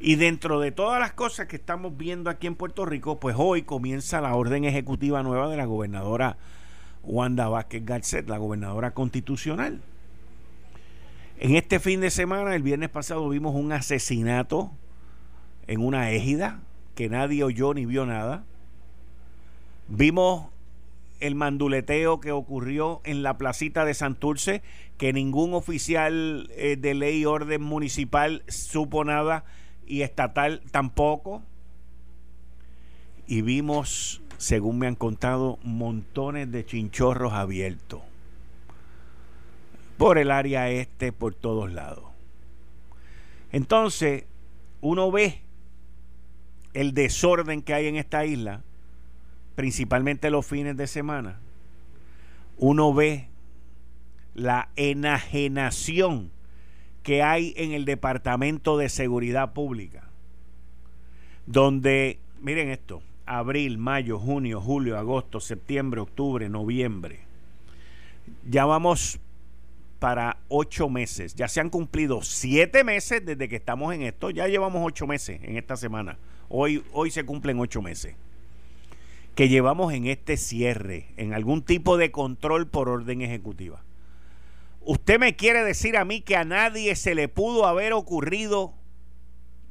Y 0.00 0.16
dentro 0.16 0.60
de 0.60 0.72
todas 0.72 1.00
las 1.00 1.12
cosas 1.12 1.46
que 1.46 1.56
estamos 1.56 1.96
viendo 1.96 2.28
aquí 2.28 2.46
en 2.46 2.56
Puerto 2.56 2.84
Rico, 2.84 3.20
pues 3.20 3.36
hoy 3.38 3.62
comienza 3.62 4.20
la 4.20 4.34
orden 4.34 4.64
ejecutiva 4.64 5.22
nueva 5.22 5.48
de 5.48 5.56
la 5.56 5.64
gobernadora 5.64 6.36
Wanda 7.02 7.48
Vázquez 7.48 7.84
Garcet, 7.84 8.28
la 8.28 8.38
gobernadora 8.38 8.92
constitucional. 8.92 9.80
En 11.38 11.56
este 11.56 11.80
fin 11.80 12.00
de 12.00 12.10
semana, 12.10 12.54
el 12.54 12.62
viernes 12.62 12.90
pasado, 12.90 13.28
vimos 13.28 13.54
un 13.54 13.72
asesinato 13.72 14.72
en 15.66 15.80
una 15.80 16.10
égida 16.10 16.60
que 16.94 17.08
nadie 17.08 17.42
oyó 17.42 17.74
ni 17.74 17.86
vio 17.86 18.06
nada. 18.06 18.44
Vimos 19.88 20.46
el 21.20 21.34
manduleteo 21.34 22.20
que 22.20 22.32
ocurrió 22.32 23.00
en 23.04 23.22
la 23.22 23.38
placita 23.38 23.84
de 23.84 23.94
Santurce, 23.94 24.62
que 24.98 25.12
ningún 25.12 25.54
oficial 25.54 26.50
eh, 26.56 26.76
de 26.76 26.94
ley 26.94 27.20
y 27.20 27.24
orden 27.24 27.62
municipal 27.62 28.42
supo 28.48 29.04
nada 29.04 29.44
y 29.86 30.02
estatal 30.02 30.62
tampoco. 30.70 31.42
y 33.26 33.40
vimos, 33.40 34.20
según 34.36 34.78
me 34.78 34.86
han 34.86 34.96
contado, 34.96 35.58
montones 35.62 36.50
de 36.52 36.66
chinchorros 36.66 37.32
abiertos 37.32 38.02
por 39.96 40.18
el 40.18 40.30
área 40.30 40.70
este, 40.70 41.12
por 41.12 41.34
todos 41.34 41.72
lados. 41.72 42.04
Entonces, 43.52 44.24
uno 44.80 45.10
ve 45.10 45.40
el 46.74 46.92
desorden 46.92 47.62
que 47.62 47.72
hay 47.72 47.86
en 47.86 47.96
esta 47.96 48.26
isla, 48.26 48.62
principalmente 49.54 50.30
los 50.30 50.44
fines 50.44 50.76
de 50.76 50.86
semana. 50.86 51.38
Uno 52.58 52.92
ve 52.92 53.28
la 54.34 54.68
enajenación 54.76 56.30
que 57.04 57.22
hay 57.22 57.52
en 57.56 57.72
el 57.72 57.84
Departamento 57.84 58.76
de 58.78 58.88
Seguridad 58.88 59.52
Pública, 59.52 60.08
donde, 61.46 62.18
miren 62.40 62.70
esto, 62.70 63.02
abril, 63.26 63.78
mayo, 63.78 64.18
junio, 64.18 64.60
julio, 64.60 64.98
agosto, 64.98 65.38
septiembre, 65.38 66.00
octubre, 66.00 66.48
noviembre, 66.48 67.20
ya 68.48 68.64
vamos 68.64 69.20
para 69.98 70.38
ocho 70.48 70.88
meses, 70.88 71.34
ya 71.34 71.46
se 71.46 71.60
han 71.60 71.68
cumplido 71.68 72.22
siete 72.22 72.82
meses 72.84 73.24
desde 73.24 73.48
que 73.50 73.56
estamos 73.56 73.94
en 73.94 74.02
esto, 74.02 74.30
ya 74.30 74.48
llevamos 74.48 74.82
ocho 74.82 75.06
meses 75.06 75.40
en 75.42 75.58
esta 75.58 75.76
semana, 75.76 76.16
hoy, 76.48 76.82
hoy 76.92 77.10
se 77.10 77.24
cumplen 77.24 77.60
ocho 77.60 77.82
meses 77.82 78.16
que 79.34 79.50
llevamos 79.50 79.92
en 79.92 80.06
este 80.06 80.38
cierre, 80.38 81.08
en 81.18 81.34
algún 81.34 81.62
tipo 81.62 81.98
de 81.98 82.10
control 82.10 82.66
por 82.66 82.88
orden 82.88 83.20
ejecutiva. 83.20 83.83
Usted 84.86 85.18
me 85.18 85.34
quiere 85.34 85.64
decir 85.64 85.96
a 85.96 86.04
mí 86.04 86.20
que 86.20 86.36
a 86.36 86.44
nadie 86.44 86.94
se 86.94 87.14
le 87.14 87.28
pudo 87.28 87.66
haber 87.66 87.94
ocurrido, 87.94 88.74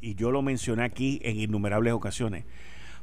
y 0.02 0.16
yo 0.16 0.32
lo 0.32 0.42
mencioné 0.42 0.84
aquí 0.84 1.22
en 1.24 1.40
innumerables 1.40 1.94
ocasiones, 1.94 2.46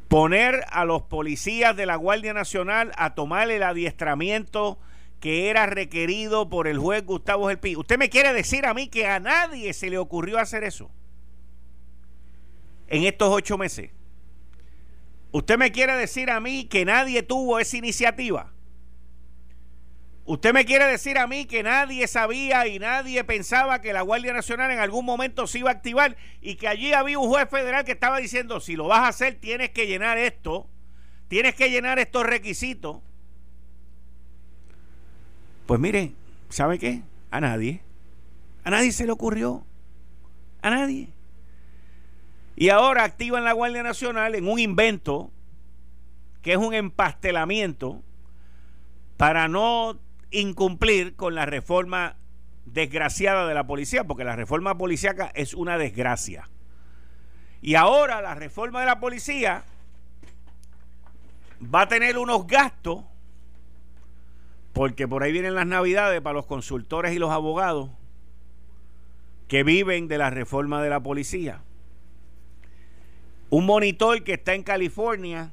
poner 0.08 0.64
a 0.70 0.84
los 0.84 1.02
policías 1.02 1.76
de 1.76 1.86
la 1.86 1.94
Guardia 1.94 2.34
Nacional 2.34 2.90
a 2.96 3.14
tomar 3.14 3.48
el 3.48 3.62
adiestramiento 3.62 4.78
que 5.20 5.50
era 5.50 5.66
requerido 5.66 6.48
por 6.48 6.66
el 6.66 6.78
juez 6.78 7.04
Gustavo 7.04 7.46
Gelpi. 7.46 7.76
¿Usted 7.76 7.96
me 7.96 8.08
quiere 8.08 8.32
decir 8.32 8.66
a 8.66 8.74
mí 8.74 8.88
que 8.88 9.06
a 9.06 9.20
nadie 9.20 9.72
se 9.72 9.88
le 9.88 9.98
ocurrió 9.98 10.38
hacer 10.38 10.64
eso 10.64 10.90
en 12.88 13.04
estos 13.04 13.28
ocho 13.30 13.56
meses? 13.56 13.90
¿Usted 15.30 15.58
me 15.58 15.70
quiere 15.70 15.94
decir 15.94 16.30
a 16.30 16.40
mí 16.40 16.64
que 16.64 16.84
nadie 16.84 17.22
tuvo 17.22 17.60
esa 17.60 17.76
iniciativa? 17.76 18.52
¿Usted 20.30 20.54
me 20.54 20.64
quiere 20.64 20.84
decir 20.84 21.18
a 21.18 21.26
mí 21.26 21.44
que 21.44 21.64
nadie 21.64 22.06
sabía 22.06 22.64
y 22.68 22.78
nadie 22.78 23.24
pensaba 23.24 23.80
que 23.80 23.92
la 23.92 24.02
Guardia 24.02 24.32
Nacional 24.32 24.70
en 24.70 24.78
algún 24.78 25.04
momento 25.04 25.48
se 25.48 25.58
iba 25.58 25.70
a 25.70 25.72
activar 25.72 26.16
y 26.40 26.54
que 26.54 26.68
allí 26.68 26.92
había 26.92 27.18
un 27.18 27.28
juez 27.28 27.50
federal 27.50 27.84
que 27.84 27.90
estaba 27.90 28.18
diciendo, 28.18 28.60
si 28.60 28.76
lo 28.76 28.86
vas 28.86 29.00
a 29.00 29.08
hacer 29.08 29.40
tienes 29.40 29.70
que 29.70 29.88
llenar 29.88 30.18
esto, 30.18 30.68
tienes 31.26 31.56
que 31.56 31.68
llenar 31.68 31.98
estos 31.98 32.24
requisitos? 32.24 32.98
Pues 35.66 35.80
mire, 35.80 36.12
¿sabe 36.48 36.78
qué? 36.78 37.02
A 37.32 37.40
nadie. 37.40 37.82
A 38.62 38.70
nadie 38.70 38.92
se 38.92 39.06
le 39.06 39.10
ocurrió. 39.10 39.66
A 40.62 40.70
nadie. 40.70 41.08
Y 42.54 42.68
ahora 42.68 43.02
activan 43.02 43.42
la 43.42 43.52
Guardia 43.52 43.82
Nacional 43.82 44.36
en 44.36 44.46
un 44.46 44.60
invento 44.60 45.32
que 46.40 46.52
es 46.52 46.58
un 46.58 46.72
empastelamiento 46.72 48.00
para 49.16 49.48
no 49.48 49.98
incumplir 50.30 51.16
con 51.16 51.34
la 51.34 51.46
reforma 51.46 52.16
desgraciada 52.64 53.46
de 53.46 53.54
la 53.54 53.66
policía, 53.66 54.04
porque 54.04 54.24
la 54.24 54.36
reforma 54.36 54.78
policíaca 54.78 55.30
es 55.34 55.54
una 55.54 55.78
desgracia. 55.78 56.48
Y 57.62 57.74
ahora 57.74 58.22
la 58.22 58.34
reforma 58.34 58.80
de 58.80 58.86
la 58.86 59.00
policía 59.00 59.64
va 61.62 61.82
a 61.82 61.88
tener 61.88 62.18
unos 62.18 62.46
gastos, 62.46 63.04
porque 64.72 65.06
por 65.08 65.22
ahí 65.22 65.32
vienen 65.32 65.54
las 65.54 65.66
navidades 65.66 66.20
para 66.20 66.34
los 66.34 66.46
consultores 66.46 67.14
y 67.14 67.18
los 67.18 67.30
abogados 67.30 67.90
que 69.48 69.64
viven 69.64 70.06
de 70.06 70.16
la 70.16 70.30
reforma 70.30 70.80
de 70.80 70.90
la 70.90 71.00
policía. 71.00 71.62
Un 73.50 73.66
monitor 73.66 74.22
que 74.22 74.34
está 74.34 74.54
en 74.54 74.62
California 74.62 75.50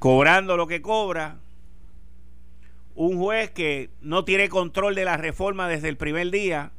cobrando 0.00 0.56
lo 0.56 0.66
que 0.66 0.82
cobra, 0.82 1.36
un 2.94 3.18
juez 3.18 3.50
que 3.50 3.90
no 4.00 4.24
tiene 4.24 4.48
control 4.48 4.94
de 4.94 5.04
la 5.04 5.16
reforma 5.16 5.68
desde 5.68 5.88
el 5.88 5.96
primer 5.96 6.30
día, 6.30 6.72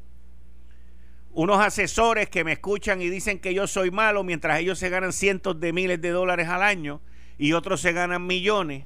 unos 1.33 1.59
asesores 1.59 2.29
que 2.29 2.43
me 2.43 2.53
escuchan 2.53 3.01
y 3.01 3.09
dicen 3.09 3.39
que 3.39 3.53
yo 3.53 3.67
soy 3.67 3.91
malo 3.91 4.23
mientras 4.23 4.59
ellos 4.59 4.79
se 4.79 4.89
ganan 4.89 5.13
cientos 5.13 5.59
de 5.59 5.71
miles 5.73 6.01
de 6.01 6.09
dólares 6.09 6.49
al 6.49 6.61
año 6.61 7.01
y 7.37 7.53
otros 7.53 7.81
se 7.81 7.93
ganan 7.93 8.27
millones. 8.27 8.85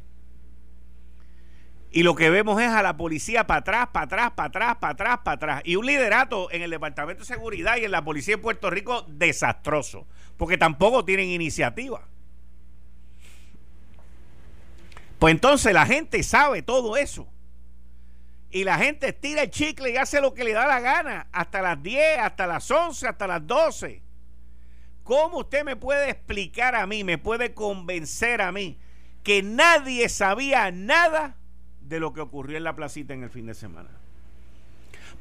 Y 1.91 2.03
lo 2.03 2.13
que 2.13 2.29
vemos 2.29 2.61
es 2.61 2.67
a 2.67 2.83
la 2.83 2.97
policía 2.97 3.47
para 3.47 3.61
atrás, 3.61 3.87
para 3.93 4.05
atrás, 4.05 4.31
para 4.35 4.47
atrás, 4.47 4.75
para 4.79 4.91
atrás, 4.91 5.19
para 5.23 5.35
atrás. 5.35 5.61
Y 5.63 5.77
un 5.77 5.85
liderato 5.85 6.51
en 6.51 6.61
el 6.61 6.69
Departamento 6.69 7.21
de 7.21 7.25
Seguridad 7.25 7.77
y 7.77 7.85
en 7.85 7.91
la 7.91 8.03
Policía 8.03 8.35
de 8.35 8.41
Puerto 8.41 8.69
Rico 8.69 9.05
desastroso, 9.07 10.05
porque 10.35 10.57
tampoco 10.57 11.05
tienen 11.05 11.29
iniciativa. 11.29 12.05
Pues 15.25 15.33
entonces 15.33 15.73
la 15.73 15.87
gente 15.87 16.21
sabe 16.21 16.61
todo 16.61 16.97
eso. 16.97 17.27
Y 18.51 18.63
la 18.63 18.77
gente 18.77 19.11
tira 19.11 19.41
el 19.41 19.49
chicle 19.49 19.89
y 19.89 19.97
hace 19.97 20.21
lo 20.21 20.35
que 20.35 20.43
le 20.43 20.53
da 20.53 20.67
la 20.67 20.79
gana. 20.79 21.29
Hasta 21.31 21.63
las 21.63 21.81
10, 21.81 22.19
hasta 22.19 22.45
las 22.45 22.69
11, 22.69 23.07
hasta 23.07 23.25
las 23.25 23.47
12. 23.47 24.03
¿Cómo 25.03 25.39
usted 25.39 25.63
me 25.63 25.77
puede 25.77 26.11
explicar 26.11 26.75
a 26.75 26.85
mí, 26.85 27.03
me 27.03 27.17
puede 27.17 27.55
convencer 27.55 28.39
a 28.39 28.51
mí 28.51 28.77
que 29.23 29.41
nadie 29.41 30.09
sabía 30.09 30.69
nada 30.69 31.37
de 31.81 31.99
lo 31.99 32.13
que 32.13 32.21
ocurrió 32.21 32.57
en 32.57 32.63
la 32.63 32.75
placita 32.75 33.15
en 33.15 33.23
el 33.23 33.31
fin 33.31 33.47
de 33.47 33.55
semana? 33.55 33.89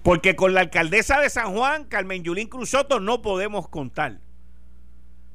Porque 0.03 0.37
con 0.37 0.53
la 0.53 0.61
alcaldesa 0.61 1.19
de 1.19 1.31
San 1.31 1.55
Juan, 1.55 1.85
Carmen 1.85 2.23
Yulín 2.23 2.49
Cruzoto, 2.49 3.01
no 3.01 3.23
podemos 3.23 3.71
contar. 3.71 4.19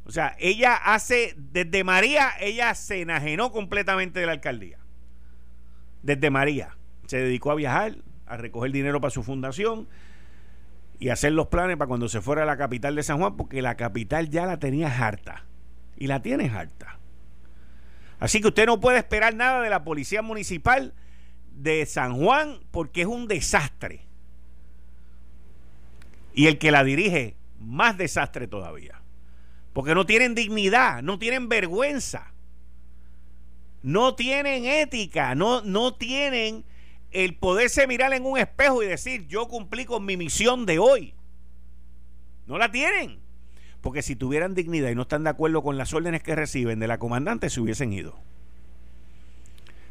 O 0.10 0.12
sea, 0.12 0.36
ella 0.40 0.74
hace, 0.74 1.36
desde 1.38 1.84
María, 1.84 2.32
ella 2.40 2.74
se 2.74 3.02
enajenó 3.02 3.52
completamente 3.52 4.20
de 4.20 4.26
la 4.26 4.32
alcaldía. 4.32 4.80
Desde 6.02 6.32
María. 6.32 6.76
Se 7.06 7.18
dedicó 7.18 7.52
a 7.52 7.56
viajar, 7.56 7.98
a 8.26 8.36
recoger 8.36 8.72
dinero 8.72 9.00
para 9.00 9.12
su 9.12 9.22
fundación 9.22 9.88
y 10.98 11.10
hacer 11.10 11.34
los 11.34 11.50
planes 11.50 11.78
para 11.78 11.90
cuando 11.90 12.10
se 12.10 12.22
fuera 12.22 12.42
a 12.42 12.48
la 12.48 12.58
capital 12.58 12.96
de 12.96 13.04
San 13.04 13.20
Juan, 13.20 13.38
porque 13.38 13.62
la 13.62 13.78
capital 13.78 14.32
ya 14.32 14.48
la 14.48 14.58
tenía 14.58 14.88
harta. 14.88 15.46
Y 15.96 16.08
la 16.08 16.24
tiene 16.24 16.50
harta. 16.50 16.98
Así 18.20 18.42
que 18.42 18.48
usted 18.48 18.66
no 18.66 18.80
puede 18.80 18.98
esperar 18.98 19.36
nada 19.36 19.62
de 19.62 19.70
la 19.70 19.84
policía 19.84 20.24
municipal 20.24 20.96
de 21.54 21.86
San 21.86 22.18
Juan 22.18 22.62
porque 22.72 23.02
es 23.02 23.08
un 23.08 23.28
desastre. 23.28 24.08
Y 26.34 26.48
el 26.48 26.58
que 26.58 26.72
la 26.72 26.84
dirige, 26.84 27.36
más 27.60 27.96
desastre 27.96 28.48
todavía. 28.48 28.99
Porque 29.80 29.96
no 29.96 30.06
tienen 30.06 30.36
dignidad, 30.36 31.02
no 31.04 31.18
tienen 31.20 31.48
vergüenza, 31.48 32.34
no 33.82 34.14
tienen 34.14 34.66
ética, 34.66 35.36
no, 35.36 35.62
no 35.62 35.94
tienen 35.94 36.66
el 37.12 37.36
poderse 37.36 37.88
mirar 37.88 38.12
en 38.12 38.26
un 38.26 38.38
espejo 38.38 38.84
y 38.84 38.88
decir, 38.88 39.26
yo 39.28 39.48
cumplí 39.48 39.86
con 39.86 40.04
mi 40.04 40.18
misión 40.18 40.66
de 40.66 40.80
hoy. 40.80 41.14
No 42.46 42.58
la 42.58 42.70
tienen. 42.70 43.20
Porque 43.80 44.02
si 44.02 44.18
tuvieran 44.18 44.54
dignidad 44.54 44.90
y 44.90 44.96
no 44.96 45.04
están 45.04 45.24
de 45.24 45.30
acuerdo 45.30 45.64
con 45.64 45.78
las 45.78 45.94
órdenes 45.94 46.24
que 46.24 46.36
reciben 46.36 46.80
de 46.80 46.88
la 46.88 46.98
comandante, 46.98 47.50
se 47.50 47.62
hubiesen 47.62 47.94
ido. 47.94 48.20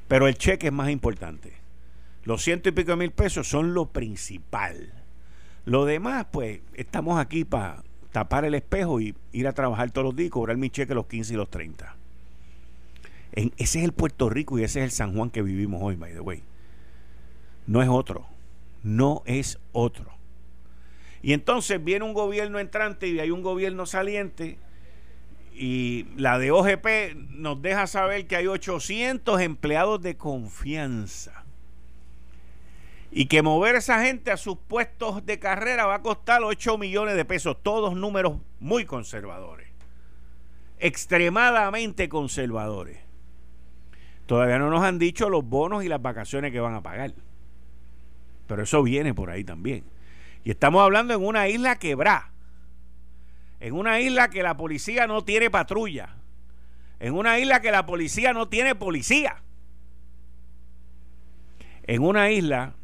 Pero 0.07 0.29
el 0.29 0.37
cheque 0.37 0.67
es 0.67 0.73
más 0.75 0.91
importante. 0.91 1.55
Los 2.25 2.43
ciento 2.43 2.69
y 2.69 2.73
pico 2.73 2.91
de 2.91 2.97
mil 2.99 3.13
pesos 3.13 3.49
son 3.49 3.73
lo 3.73 3.87
principal. 3.87 4.93
Lo 5.65 5.87
demás, 5.87 6.27
pues, 6.31 6.61
estamos 6.75 7.19
aquí 7.19 7.47
para 7.47 7.85
tapar 8.13 8.45
el 8.45 8.55
espejo 8.55 9.01
y 9.01 9.15
ir 9.33 9.47
a 9.49 9.53
trabajar 9.53 9.91
todos 9.91 10.07
los 10.07 10.17
días 10.17 10.29
y 10.29 10.31
cobrar 10.31 10.57
mi 10.57 10.71
cheque 10.71 10.95
los 10.95 11.07
15 11.07 11.35
y 11.35 11.37
los 11.37 11.51
30. 11.51 11.95
En, 13.33 13.53
ese 13.59 13.79
es 13.79 13.85
el 13.85 13.93
Puerto 13.93 14.31
Rico 14.31 14.59
y 14.59 14.65
ese 14.65 14.81
es 14.81 14.85
el 14.85 14.91
San 14.91 15.15
Juan 15.15 15.31
que 15.31 15.43
vivimos 15.43 15.81
hoy, 15.83 15.97
by 15.97 16.13
the 16.13 16.21
way. 16.21 16.43
No 17.67 17.83
es 17.83 17.89
otro. 17.89 18.27
No 18.83 19.23
es 19.27 19.59
otro. 19.73 20.11
Y 21.23 21.33
entonces 21.33 21.83
viene 21.83 22.05
un 22.05 22.15
gobierno 22.15 22.59
entrante 22.59 23.09
y 23.09 23.19
hay 23.21 23.31
un 23.31 23.43
gobierno 23.43 23.87
saliente 23.87 24.59
y 25.53 26.07
la 26.17 26.39
de 26.39 26.53
OGP 26.53 27.17
nos 27.31 27.61
deja 27.61 27.89
saber 27.89 28.27
que 28.29 28.37
hay 28.37 28.47
800 28.47 29.41
empleados 29.41 30.01
de 30.01 30.17
confianza 30.17 31.38
y 33.11 33.27
que 33.27 33.43
mover 33.43 33.77
esa 33.77 34.05
gente 34.05 34.31
a 34.31 34.37
sus 34.37 34.59
puestos 34.59 35.25
de 35.25 35.39
carrera 35.39 35.87
va 35.87 35.97
a 35.97 36.03
costar 36.03 36.43
8 36.43 36.77
millones 36.79 37.17
de 37.17 37.25
pesos, 37.25 37.57
todos 37.63 37.97
números 37.97 38.39
muy 38.61 38.85
conservadores, 38.85 39.69
extremadamente 40.79 42.09
conservadores. 42.09 42.99
Todavía 44.27 44.59
no 44.59 44.69
nos 44.69 44.83
han 44.83 44.99
dicho 44.99 45.31
los 45.31 45.45
bonos 45.45 45.85
y 45.85 45.89
las 45.89 46.03
vacaciones 46.03 46.53
que 46.53 46.61
van 46.61 46.75
a 46.75 46.83
pagar, 46.83 47.15
pero 48.47 48.63
eso 48.63 48.83
viene 48.83 49.15
por 49.15 49.31
ahí 49.31 49.43
también. 49.43 49.85
Y 50.45 50.51
estamos 50.51 50.83
hablando 50.83 51.15
en 51.15 51.25
una 51.25 51.49
isla 51.49 51.79
quebrada, 51.79 52.31
en 53.61 53.75
una 53.75 54.01
isla 54.01 54.29
que 54.29 54.43
la 54.43 54.57
policía 54.57 55.07
no 55.07 55.25
tiene 55.25 55.51
patrulla, 55.51 56.15
En 57.01 57.15
una 57.15 57.39
isla 57.39 57.61
que 57.61 57.71
la 57.71 57.87
policía 57.87 58.33
no 58.33 58.49
tiene 58.49 58.75
policía. 58.75 59.43
En 61.85 62.03
una 62.03 62.31
isla 62.31 62.75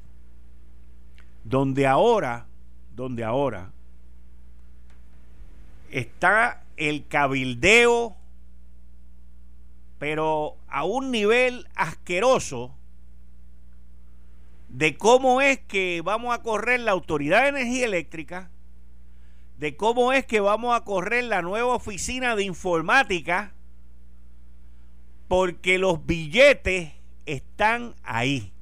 donde 1.45 1.87
ahora, 1.87 2.47
donde 2.95 3.23
ahora 3.23 3.71
está 5.91 6.65
el 6.77 7.07
cabildeo, 7.07 8.17
pero 9.99 10.57
a 10.69 10.85
un 10.85 11.11
nivel 11.11 11.69
asqueroso 11.77 12.75
de 14.69 14.97
cómo 14.97 15.41
es 15.41 15.61
que 15.61 16.03
vamos 16.05 16.35
a 16.35 16.43
correr 16.43 16.81
la 16.81 16.91
Autoridad 16.91 17.43
de 17.43 17.49
Energía 17.51 17.85
Eléctrica, 17.85 18.51
de 19.59 19.77
cómo 19.77 20.13
es 20.13 20.27
que 20.27 20.41
vamos 20.41 20.75
a 20.75 20.83
correr 20.83 21.25
la 21.25 21.43
nueva 21.43 21.77
oficina 21.77 22.35
de 22.35 22.43
informática, 22.43 23.55
porque 25.29 25.79
los 25.79 26.05
billetes 26.05 26.93
están 27.25 27.95
ahí. 28.03 28.54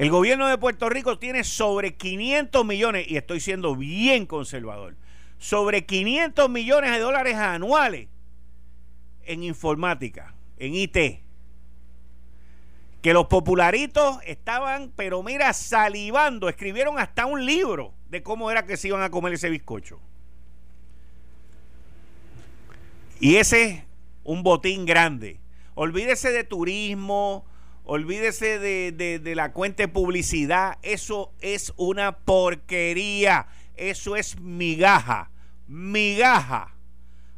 El 0.00 0.08
gobierno 0.08 0.48
de 0.48 0.56
Puerto 0.56 0.88
Rico 0.88 1.18
tiene 1.18 1.44
sobre 1.44 1.94
500 1.94 2.64
millones, 2.64 3.06
y 3.06 3.18
estoy 3.18 3.38
siendo 3.38 3.76
bien 3.76 4.24
conservador, 4.24 4.96
sobre 5.36 5.84
500 5.84 6.48
millones 6.48 6.92
de 6.92 7.00
dólares 7.00 7.34
anuales 7.34 8.08
en 9.26 9.42
informática, 9.42 10.34
en 10.56 10.74
IT. 10.74 11.20
Que 13.02 13.12
los 13.12 13.26
popularitos 13.26 14.16
estaban, 14.24 14.90
pero 14.96 15.22
mira, 15.22 15.52
salivando, 15.52 16.48
escribieron 16.48 16.98
hasta 16.98 17.26
un 17.26 17.44
libro 17.44 17.92
de 18.08 18.22
cómo 18.22 18.50
era 18.50 18.64
que 18.64 18.78
se 18.78 18.88
iban 18.88 19.02
a 19.02 19.10
comer 19.10 19.34
ese 19.34 19.50
bizcocho. 19.50 20.00
Y 23.20 23.36
ese 23.36 23.64
es 23.64 23.84
un 24.24 24.42
botín 24.42 24.86
grande. 24.86 25.40
Olvídese 25.74 26.32
de 26.32 26.44
turismo, 26.44 27.44
olvídese 27.84 28.58
de, 28.58 28.92
de, 28.92 29.34
la 29.34 29.52
cuenta 29.52 29.82
de 29.82 29.88
publicidad. 29.88 30.78
Eso 30.82 31.32
es 31.40 31.72
una 31.76 32.18
porquería. 32.18 33.48
Eso 33.76 34.16
es 34.16 34.38
migaja. 34.40 35.30
Migaja. 35.66 36.74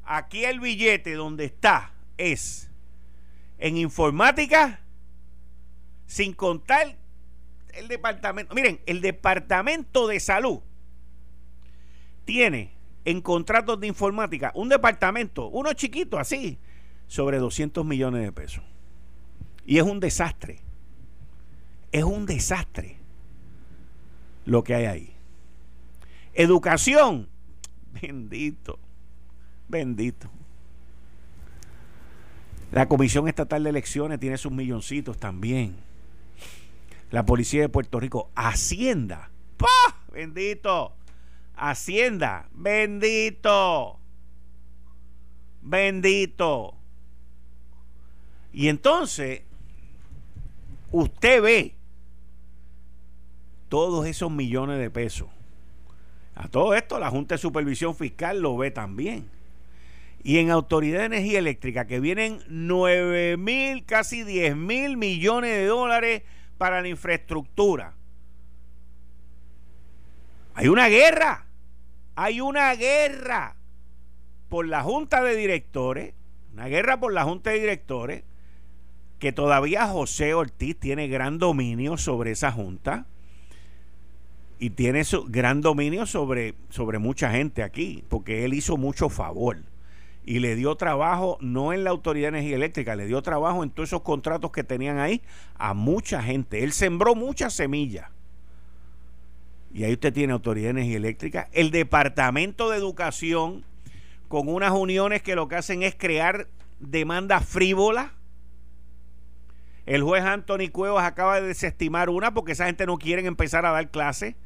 Aquí 0.04 0.44
el 0.44 0.60
billete 0.60 1.14
donde 1.14 1.46
está 1.46 1.94
es 2.18 2.70
en 3.58 3.76
informática, 3.76 4.80
sin 6.06 6.32
contar 6.32 6.96
el 7.72 7.88
departamento. 7.88 8.54
Miren, 8.54 8.80
el 8.86 9.00
departamento 9.00 10.08
de 10.08 10.18
salud 10.20 10.60
tiene 12.24 12.74
en 13.04 13.20
contratos 13.20 13.80
de 13.80 13.86
informática 13.86 14.52
un 14.54 14.68
departamento, 14.68 15.46
uno 15.48 15.72
chiquito 15.72 16.18
así, 16.18 16.58
sobre 17.06 17.38
200 17.38 17.84
millones 17.84 18.22
de 18.22 18.32
pesos. 18.32 18.64
Y 19.64 19.78
es 19.78 19.84
un 19.84 20.00
desastre. 20.00 20.60
Es 21.92 22.04
un 22.04 22.26
desastre 22.26 22.96
lo 24.44 24.64
que 24.64 24.74
hay 24.74 24.84
ahí. 24.86 25.14
Educación. 26.34 27.28
Bendito. 28.00 28.78
Bendito. 29.68 30.30
La 32.70 32.88
Comisión 32.88 33.28
Estatal 33.28 33.64
de 33.64 33.70
Elecciones 33.70 34.18
tiene 34.18 34.38
sus 34.38 34.50
milloncitos 34.50 35.18
también. 35.18 35.76
La 37.10 37.26
Policía 37.26 37.60
de 37.60 37.68
Puerto 37.68 38.00
Rico. 38.00 38.30
Hacienda. 38.34 39.30
¡Pah! 39.58 39.96
Bendito. 40.12 40.94
Hacienda. 41.54 42.48
Bendito. 42.52 43.98
Bendito. 45.60 46.74
Y 48.54 48.68
entonces, 48.68 49.42
usted 50.92 51.42
ve 51.42 51.74
todos 53.68 54.06
esos 54.06 54.30
millones 54.30 54.78
de 54.78 54.90
pesos. 54.90 55.28
A 56.34 56.48
todo 56.48 56.74
esto 56.74 56.98
la 56.98 57.10
Junta 57.10 57.34
de 57.34 57.38
Supervisión 57.38 57.96
Fiscal 57.96 58.40
lo 58.40 58.56
ve 58.56 58.70
también. 58.70 59.28
Y 60.22 60.38
en 60.38 60.50
Autoridad 60.50 61.00
de 61.00 61.06
Energía 61.06 61.40
Eléctrica, 61.40 61.86
que 61.86 61.98
vienen 61.98 62.40
9 62.48 63.36
mil, 63.38 63.84
casi 63.84 64.22
10 64.22 64.56
mil 64.56 64.96
millones 64.96 65.50
de 65.50 65.66
dólares 65.66 66.22
para 66.58 66.80
la 66.80 66.88
infraestructura. 66.88 67.94
Hay 70.54 70.68
una 70.68 70.88
guerra. 70.88 71.46
Hay 72.14 72.40
una 72.40 72.74
guerra 72.74 73.56
por 74.48 74.68
la 74.68 74.82
Junta 74.82 75.22
de 75.22 75.34
Directores. 75.34 76.14
Una 76.52 76.68
guerra 76.68 77.00
por 77.00 77.12
la 77.12 77.24
Junta 77.24 77.50
de 77.50 77.58
Directores. 77.58 78.24
Que 79.22 79.30
todavía 79.30 79.86
José 79.86 80.34
Ortiz 80.34 80.76
tiene 80.80 81.06
gran 81.06 81.38
dominio 81.38 81.96
sobre 81.96 82.32
esa 82.32 82.50
Junta. 82.50 83.06
Y 84.58 84.70
tiene 84.70 85.04
su, 85.04 85.26
gran 85.26 85.60
dominio 85.60 86.06
sobre, 86.06 86.56
sobre 86.70 86.98
mucha 86.98 87.30
gente 87.30 87.62
aquí. 87.62 88.02
Porque 88.08 88.44
él 88.44 88.52
hizo 88.52 88.76
mucho 88.76 89.08
favor 89.08 89.58
y 90.24 90.40
le 90.40 90.56
dio 90.56 90.74
trabajo, 90.74 91.38
no 91.40 91.72
en 91.72 91.84
la 91.84 91.90
Autoridad 91.90 92.32
de 92.32 92.38
Energía 92.38 92.56
Eléctrica, 92.56 92.96
le 92.96 93.06
dio 93.06 93.22
trabajo 93.22 93.62
en 93.62 93.70
todos 93.70 93.90
esos 93.90 94.02
contratos 94.02 94.50
que 94.50 94.64
tenían 94.64 94.98
ahí 94.98 95.22
a 95.54 95.72
mucha 95.72 96.20
gente. 96.20 96.64
Él 96.64 96.72
sembró 96.72 97.14
muchas 97.14 97.52
semillas. 97.54 98.08
Y 99.72 99.84
ahí 99.84 99.92
usted 99.92 100.12
tiene 100.12 100.32
Autoridad 100.32 100.66
de 100.66 100.80
Energía 100.80 100.96
Eléctrica, 100.96 101.48
el 101.52 101.70
Departamento 101.70 102.70
de 102.70 102.76
Educación, 102.76 103.64
con 104.26 104.48
unas 104.48 104.72
uniones 104.72 105.22
que 105.22 105.36
lo 105.36 105.46
que 105.46 105.54
hacen 105.54 105.84
es 105.84 105.94
crear 105.94 106.48
demandas 106.80 107.46
frívolas. 107.46 108.10
El 109.86 110.02
juez 110.02 110.22
Anthony 110.22 110.70
Cuevas 110.70 111.04
acaba 111.04 111.40
de 111.40 111.48
desestimar 111.48 112.08
una 112.08 112.34
porque 112.34 112.52
esa 112.52 112.66
gente 112.66 112.86
no 112.86 112.98
quiere 112.98 113.26
empezar 113.26 113.66
a 113.66 113.72
dar 113.72 113.90
clases. 113.90 114.36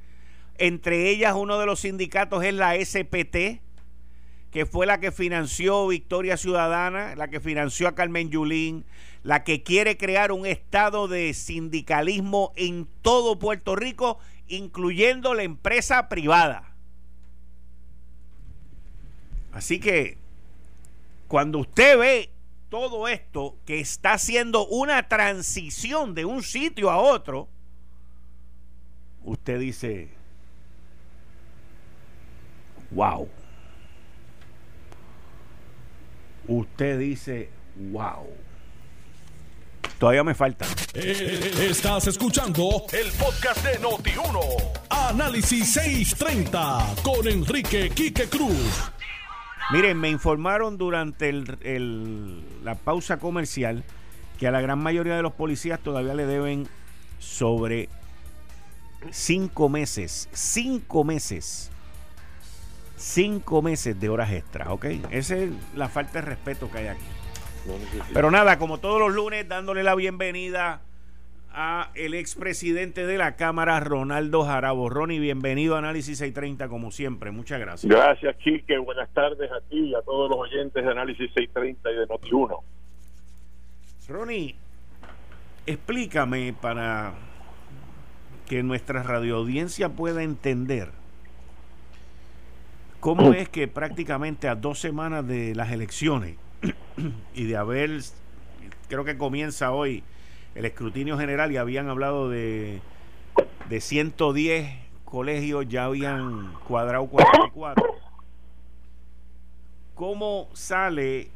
Entre 0.58 1.10
ellas, 1.10 1.34
uno 1.36 1.58
de 1.58 1.66
los 1.66 1.80
sindicatos 1.80 2.42
es 2.42 2.54
la 2.54 2.74
SPT, 2.74 3.60
que 4.50 4.64
fue 4.64 4.86
la 4.86 5.00
que 5.00 5.12
financió 5.12 5.86
Victoria 5.88 6.38
Ciudadana, 6.38 7.14
la 7.14 7.28
que 7.28 7.40
financió 7.40 7.88
a 7.88 7.94
Carmen 7.94 8.30
Yulín, 8.30 8.86
la 9.22 9.44
que 9.44 9.62
quiere 9.62 9.98
crear 9.98 10.32
un 10.32 10.46
estado 10.46 11.08
de 11.08 11.34
sindicalismo 11.34 12.52
en 12.56 12.88
todo 13.02 13.38
Puerto 13.38 13.76
Rico, 13.76 14.18
incluyendo 14.48 15.34
la 15.34 15.42
empresa 15.42 16.08
privada. 16.08 16.72
Así 19.52 19.80
que 19.80 20.16
cuando 21.28 21.58
usted 21.58 21.98
ve 21.98 22.30
todo 22.78 23.08
esto 23.08 23.56
que 23.64 23.80
está 23.80 24.12
haciendo 24.12 24.66
una 24.66 25.08
transición 25.08 26.14
de 26.14 26.26
un 26.26 26.42
sitio 26.42 26.90
a 26.90 26.98
otro, 26.98 27.48
usted 29.24 29.58
dice, 29.58 30.10
wow. 32.90 33.26
usted 36.48 36.98
dice, 36.98 37.48
wow. 37.76 38.28
Todavía 39.98 40.22
me 40.22 40.34
falta. 40.34 40.66
Eh, 40.92 41.68
estás 41.70 42.08
escuchando 42.08 42.84
el 42.92 43.10
podcast 43.12 43.64
de 43.64 43.80
Noti1. 43.80 44.38
Análisis 44.90 45.72
630 45.72 46.96
con 47.02 47.26
Enrique 47.26 47.88
Quique 47.88 48.28
Cruz. 48.28 48.92
Miren, 49.72 49.98
me 49.98 50.10
informaron 50.10 50.78
durante 50.78 51.28
el, 51.28 52.44
la 52.64 52.74
pausa 52.74 53.18
comercial 53.18 53.84
que 54.38 54.46
a 54.46 54.50
la 54.50 54.60
gran 54.60 54.78
mayoría 54.78 55.16
de 55.16 55.22
los 55.22 55.32
policías 55.32 55.80
todavía 55.80 56.14
le 56.14 56.26
deben 56.26 56.68
sobre 57.18 57.88
cinco 59.10 59.68
meses, 59.68 60.28
cinco 60.32 61.04
meses 61.04 61.70
cinco 62.96 63.62
meses 63.62 63.98
de 64.00 64.08
horas 64.08 64.32
extra, 64.32 64.72
¿ok? 64.72 64.86
Esa 65.10 65.36
es 65.36 65.50
la 65.74 65.88
falta 65.88 66.20
de 66.20 66.22
respeto 66.22 66.70
que 66.70 66.78
hay 66.78 66.86
aquí. 66.88 67.04
Pero 68.12 68.30
nada, 68.30 68.58
como 68.58 68.78
todos 68.78 69.00
los 69.00 69.12
lunes, 69.12 69.48
dándole 69.48 69.82
la 69.82 69.94
bienvenida 69.94 70.80
a 71.56 71.90
el 71.94 72.12
expresidente 72.14 73.06
de 73.06 73.16
la 73.16 73.34
Cámara, 73.36 73.80
Ronaldo 73.80 74.44
Jarabo. 74.44 74.90
Ronnie, 74.90 75.18
bienvenido 75.18 75.74
a 75.74 75.78
Análisis 75.78 76.18
630, 76.18 76.68
como 76.68 76.90
siempre. 76.90 77.30
Muchas 77.30 77.58
gracias. 77.58 77.90
Gracias, 77.90 78.36
Quique. 78.36 78.76
Buenas 78.78 79.08
tardes 79.14 79.50
a 79.50 79.60
ti 79.62 79.78
y 79.78 79.94
a 79.94 80.02
todos 80.02 80.30
los 80.30 80.38
oyentes 80.38 80.84
de 80.84 80.90
Análisis 80.90 81.30
630 81.34 81.90
y 81.90 81.94
de 81.96 82.06
Noti1. 82.06 82.60
Ronnie, 84.08 84.54
explícame 85.66 86.54
para 86.60 87.14
que 88.46 88.62
nuestra 88.62 89.02
radioaudiencia 89.02 89.88
pueda 89.88 90.22
entender 90.22 90.90
¿Cómo 93.06 93.34
es 93.34 93.48
que 93.48 93.68
prácticamente 93.68 94.48
a 94.48 94.56
dos 94.56 94.80
semanas 94.80 95.26
de 95.28 95.54
las 95.54 95.70
elecciones 95.70 96.36
y 97.34 97.44
de 97.44 97.56
haber, 97.56 98.00
creo 98.88 99.04
que 99.04 99.16
comienza 99.16 99.70
hoy 99.70 100.02
el 100.56 100.64
escrutinio 100.64 101.18
general 101.18 101.52
y 101.52 101.58
habían 101.58 101.88
hablado 101.88 102.30
de, 102.30 102.80
de 103.68 103.80
110 103.80 104.68
colegios, 105.04 105.68
ya 105.68 105.84
habían 105.84 106.52
cuadrado 106.66 107.06
44? 107.06 107.84
¿Cómo 109.94 110.48
sale 110.52 111.28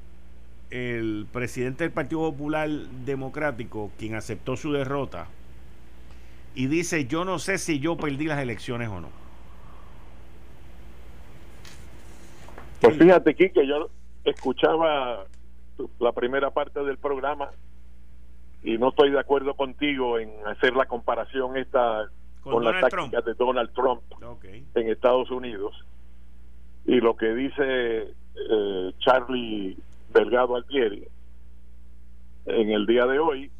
el 0.71 1.27
presidente 1.33 1.85
del 1.85 1.93
Partido 1.93 2.21
Popular 2.31 2.69
Democrático, 2.69 3.91
quien 3.99 4.15
aceptó 4.15 4.57
su 4.57 4.73
derrota, 4.73 5.27
y 6.55 6.67
dice, 6.67 7.07
yo 7.07 7.25
no 7.25 7.39
sé 7.39 7.59
si 7.59 7.79
yo 7.79 7.97
perdí 7.97 8.27
las 8.27 8.41
elecciones 8.41 8.89
o 8.89 9.01
no. 9.01 9.09
Pues 12.81 12.97
fíjate, 12.97 13.35
que 13.35 13.53
yo 13.67 13.89
escuchaba 14.25 15.27
la 15.99 16.13
primera 16.13 16.51
parte 16.51 16.83
del 16.83 16.99
programa 16.99 17.51
y 18.63 18.79
no 18.79 18.91
estoy 18.91 19.11
de 19.11 19.21
acuerdo 19.21 19.55
contigo 19.55 20.19
en 20.19 20.31
hacer 20.47 20.75
la 20.75 20.87
comparación 20.87 21.57
esta 21.57 22.09
con, 22.43 22.65
las 22.65 22.81
tácticas 22.81 23.25
de 23.25 23.35
Donald 23.35 23.73
Trump 23.73 24.03
en 24.75 24.89
Estados 24.89 25.31
Unidos. 25.31 25.75
Y 26.87 27.01
lo 27.01 27.17
que 27.17 27.35
dice 27.35 28.15
eh, 28.51 28.93
Charlie 28.99 29.77
Delgado 30.13 30.57
Altieri 30.57 31.07
en 32.47 32.71
el 32.71 32.87
día 32.87 33.07
de 33.07 33.19
hoy, 33.19 33.51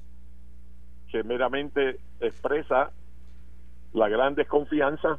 que 1.11 1.23
meramente 1.23 1.99
expresa 2.21 2.91
la 3.93 4.09
gran 4.09 4.35
desconfianza 4.35 5.19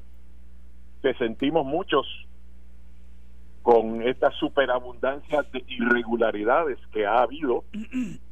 que 1.01 1.13
sentimos 1.15 1.65
muchos 1.65 2.05
con 3.61 4.01
esta 4.01 4.31
superabundancia 4.31 5.43
de 5.51 5.63
irregularidades 5.67 6.79
que 6.91 7.05
ha 7.05 7.21
habido, 7.21 7.63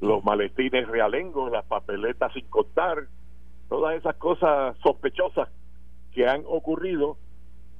los 0.00 0.24
maletines 0.24 0.86
realengos, 0.88 1.50
las 1.50 1.64
papeletas 1.64 2.32
sin 2.32 2.46
contar, 2.46 3.06
todas 3.68 3.96
esas 3.96 4.16
cosas 4.16 4.76
sospechosas 4.82 5.48
que 6.12 6.26
han 6.26 6.42
ocurrido, 6.46 7.16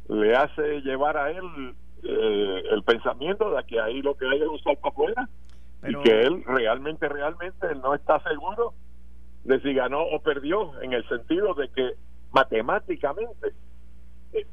le 0.09 0.35
hace 0.35 0.81
llevar 0.81 1.17
a 1.17 1.31
él 1.31 1.75
eh, 2.03 2.63
el 2.71 2.83
pensamiento 2.83 3.51
de 3.51 3.65
que 3.65 3.81
ahí 3.81 4.03
lo 4.03 4.17
que 4.17 4.27
hay 4.27 4.41
es 4.41 4.49
un 4.49 4.59
salto 4.61 4.89
afuera 4.89 5.29
y 5.87 5.95
que 6.03 6.23
él 6.23 6.43
realmente, 6.47 7.09
realmente 7.09 7.75
no 7.77 7.95
está 7.95 8.21
seguro 8.23 8.75
de 9.45 9.61
si 9.61 9.73
ganó 9.75 10.03
o 10.03 10.21
perdió, 10.21 10.81
en 10.83 10.93
el 10.93 11.07
sentido 11.09 11.55
de 11.55 11.69
que 11.69 11.93
matemáticamente, 12.33 13.53
eh, 14.33 14.47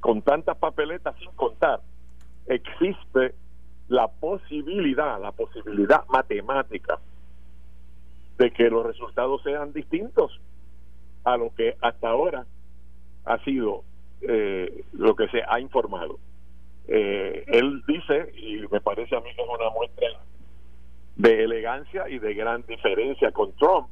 con 0.00 0.22
tantas 0.22 0.56
papeletas 0.56 1.14
sin 1.18 1.30
contar, 1.32 1.80
existe 2.46 3.34
la 3.88 4.08
posibilidad, 4.08 5.20
la 5.20 5.32
posibilidad 5.32 6.04
matemática 6.08 6.98
de 8.40 8.50
que 8.52 8.70
los 8.70 8.86
resultados 8.86 9.42
sean 9.42 9.74
distintos 9.74 10.40
a 11.24 11.36
lo 11.36 11.54
que 11.54 11.76
hasta 11.82 12.08
ahora 12.08 12.46
ha 13.26 13.38
sido 13.44 13.84
eh, 14.22 14.82
lo 14.94 15.14
que 15.14 15.28
se 15.28 15.42
ha 15.46 15.60
informado. 15.60 16.18
Eh, 16.88 17.44
él 17.48 17.82
dice, 17.86 18.32
y 18.34 18.66
me 18.72 18.80
parece 18.80 19.14
a 19.14 19.20
mí 19.20 19.28
que 19.36 19.42
es 19.42 19.48
una 19.48 19.68
muestra 19.68 20.08
de 21.16 21.44
elegancia 21.44 22.08
y 22.08 22.18
de 22.18 22.32
gran 22.32 22.64
diferencia 22.66 23.30
con 23.30 23.52
Trump, 23.56 23.88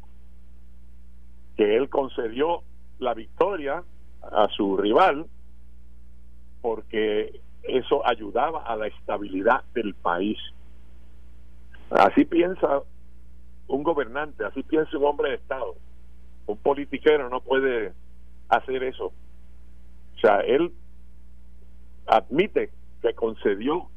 que 1.58 1.76
él 1.76 1.90
concedió 1.90 2.62
la 3.00 3.12
victoria 3.12 3.84
a 4.22 4.48
su 4.56 4.78
rival 4.78 5.26
porque 6.62 7.42
eso 7.64 8.00
ayudaba 8.06 8.62
a 8.62 8.76
la 8.76 8.86
estabilidad 8.86 9.62
del 9.74 9.94
país. 9.94 10.38
Así 11.90 12.24
piensa 12.24 12.82
un 13.68 13.82
gobernante, 13.82 14.44
así 14.44 14.62
piensa 14.62 14.96
un 14.96 15.04
hombre 15.04 15.30
de 15.30 15.36
Estado. 15.36 15.76
Un 16.46 16.56
politiquero 16.56 17.28
no 17.28 17.40
puede 17.40 17.92
hacer 18.48 18.82
eso. 18.82 19.06
O 19.06 20.20
sea, 20.20 20.40
él 20.40 20.72
admite 22.06 22.70
que 23.02 23.14
concedió 23.14 23.88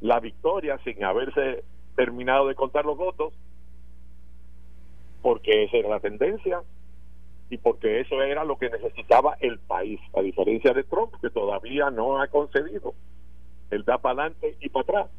la 0.00 0.20
victoria 0.20 0.78
sin 0.84 1.02
haberse 1.02 1.64
terminado 1.96 2.48
de 2.48 2.54
contar 2.54 2.84
los 2.84 2.96
votos, 2.96 3.32
porque 5.22 5.64
esa 5.64 5.78
era 5.78 5.88
la 5.88 6.00
tendencia 6.00 6.62
y 7.48 7.56
porque 7.56 8.00
eso 8.00 8.22
era 8.22 8.44
lo 8.44 8.58
que 8.58 8.68
necesitaba 8.68 9.36
el 9.40 9.58
país, 9.58 9.98
a 10.14 10.20
diferencia 10.20 10.72
de 10.72 10.84
Trump, 10.84 11.14
que 11.20 11.30
todavía 11.30 11.90
no 11.90 12.20
ha 12.20 12.28
concedido. 12.28 12.94
Él 13.70 13.84
da 13.84 13.98
para 13.98 14.22
adelante 14.22 14.56
y 14.60 14.68
para 14.68 14.82
atrás. 14.82 15.10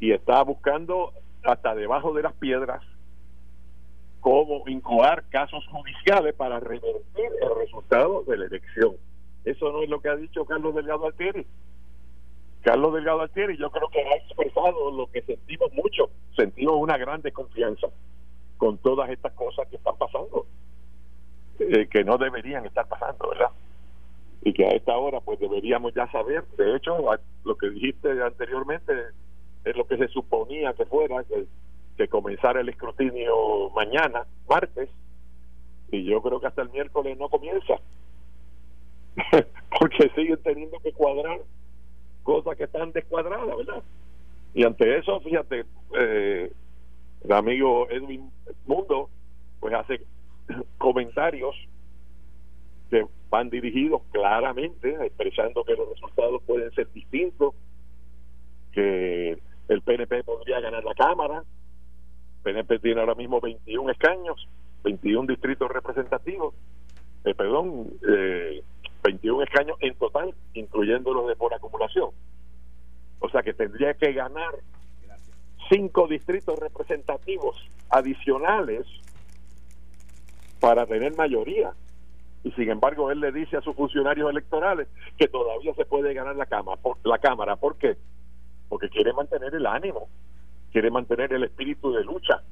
Y 0.00 0.12
está 0.12 0.42
buscando 0.42 1.12
hasta 1.44 1.74
debajo 1.74 2.12
de 2.12 2.22
las 2.22 2.34
piedras 2.34 2.82
cómo 4.20 4.62
incoar 4.66 5.24
casos 5.28 5.64
judiciales 5.68 6.34
para 6.34 6.60
revertir 6.60 7.02
el 7.16 7.56
resultado 7.56 8.24
de 8.24 8.36
la 8.36 8.46
elección. 8.46 8.96
Eso 9.44 9.72
no 9.72 9.82
es 9.82 9.88
lo 9.88 10.00
que 10.00 10.08
ha 10.08 10.16
dicho 10.16 10.44
Carlos 10.44 10.74
Delgado 10.74 11.06
Altieri. 11.06 11.46
Carlos 12.62 12.92
Delgado 12.94 13.22
Altieri 13.22 13.56
yo 13.56 13.70
creo 13.70 13.88
que 13.88 14.00
ha 14.00 14.16
expresado 14.16 14.90
lo 14.90 15.10
que 15.10 15.22
sentimos 15.22 15.72
mucho, 15.72 16.10
sentimos 16.36 16.74
una 16.76 16.98
gran 16.98 17.22
desconfianza 17.22 17.86
con 18.56 18.78
todas 18.78 19.08
estas 19.10 19.32
cosas 19.32 19.68
que 19.68 19.76
están 19.76 19.96
pasando, 19.96 20.46
eh, 21.60 21.88
que 21.88 22.04
no 22.04 22.18
deberían 22.18 22.66
estar 22.66 22.86
pasando, 22.88 23.28
¿verdad? 23.30 23.50
Y 24.42 24.52
que 24.52 24.66
a 24.66 24.70
esta 24.70 24.96
hora 24.96 25.20
pues 25.20 25.38
deberíamos 25.38 25.94
ya 25.94 26.10
saber, 26.10 26.44
de 26.56 26.76
hecho, 26.76 26.98
lo 27.44 27.56
que 27.56 27.70
dijiste 27.70 28.10
anteriormente 28.22 28.92
es 29.70 29.76
lo 29.76 29.86
que 29.86 29.96
se 29.96 30.08
suponía 30.08 30.72
que 30.74 30.86
fuera, 30.86 31.24
que, 31.24 32.08
comenzara 32.08 32.60
el 32.60 32.68
escrutinio 32.68 33.70
mañana, 33.70 34.24
martes, 34.48 34.88
y 35.90 36.04
yo 36.04 36.22
creo 36.22 36.40
que 36.40 36.46
hasta 36.46 36.62
el 36.62 36.70
miércoles 36.70 37.18
no 37.18 37.28
comienza, 37.28 37.74
porque 39.80 40.08
siguen 40.14 40.40
teniendo 40.44 40.78
que 40.78 40.92
cuadrar 40.92 41.40
cosas 42.22 42.56
que 42.56 42.64
están 42.64 42.92
descuadradas, 42.92 43.56
¿verdad? 43.56 43.82
Y 44.54 44.64
ante 44.64 44.98
eso, 44.98 45.20
fíjate, 45.20 45.64
eh, 45.98 46.52
el 47.24 47.32
amigo 47.32 47.88
Edwin 47.90 48.30
Mundo, 48.66 49.10
pues 49.58 49.74
hace 49.74 50.00
comentarios 50.78 51.56
que 52.90 53.06
van 53.28 53.50
dirigidos 53.50 54.02
claramente, 54.12 54.96
expresando 55.04 55.64
que 55.64 55.74
los 55.74 55.88
resultados 55.90 56.42
pueden 56.44 56.70
ser 56.72 56.90
distintos, 56.92 57.54
que 58.72 59.38
el 59.68 59.82
PNP 59.82 60.24
podría 60.24 60.60
ganar 60.60 60.84
la 60.84 60.94
Cámara, 60.94 61.44
PNP 62.42 62.78
tiene 62.78 63.00
ahora 63.00 63.14
mismo 63.14 63.40
21 63.40 63.90
escaños, 63.90 64.48
21 64.84 65.26
distritos 65.26 65.70
representativos, 65.70 66.54
eh, 67.24 67.34
perdón, 67.34 67.92
eh, 68.08 68.62
21 69.02 69.42
escaños 69.42 69.76
en 69.80 69.94
total, 69.96 70.34
incluyendo 70.54 71.12
los 71.12 71.28
de 71.28 71.36
por 71.36 71.52
acumulación. 71.52 72.10
O 73.20 73.28
sea 73.28 73.42
que 73.42 73.52
tendría 73.52 73.94
que 73.94 74.12
ganar 74.12 74.54
cinco 75.68 76.06
distritos 76.06 76.58
representativos 76.58 77.56
adicionales 77.90 78.86
para 80.60 80.86
tener 80.86 81.16
mayoría. 81.16 81.72
Y 82.44 82.52
sin 82.52 82.70
embargo, 82.70 83.10
él 83.10 83.20
le 83.20 83.32
dice 83.32 83.56
a 83.56 83.60
sus 83.60 83.74
funcionarios 83.74 84.30
electorales 84.30 84.88
que 85.18 85.28
todavía 85.28 85.74
se 85.74 85.84
puede 85.84 86.14
ganar 86.14 86.36
la. 86.36 86.46
Por, 86.46 86.98
la 87.04 87.18
cámara. 87.18 87.56
¿Por 87.56 87.76
qué? 87.76 87.96
Porque 88.68 88.88
quiere 88.88 89.12
mantener 89.12 89.54
el 89.54 89.66
ánimo, 89.66 90.08
quiere 90.72 90.90
mantener 90.90 91.32
el 91.32 91.44
espíritu 91.44 91.92
de 91.92 92.04
lucha. 92.04 92.42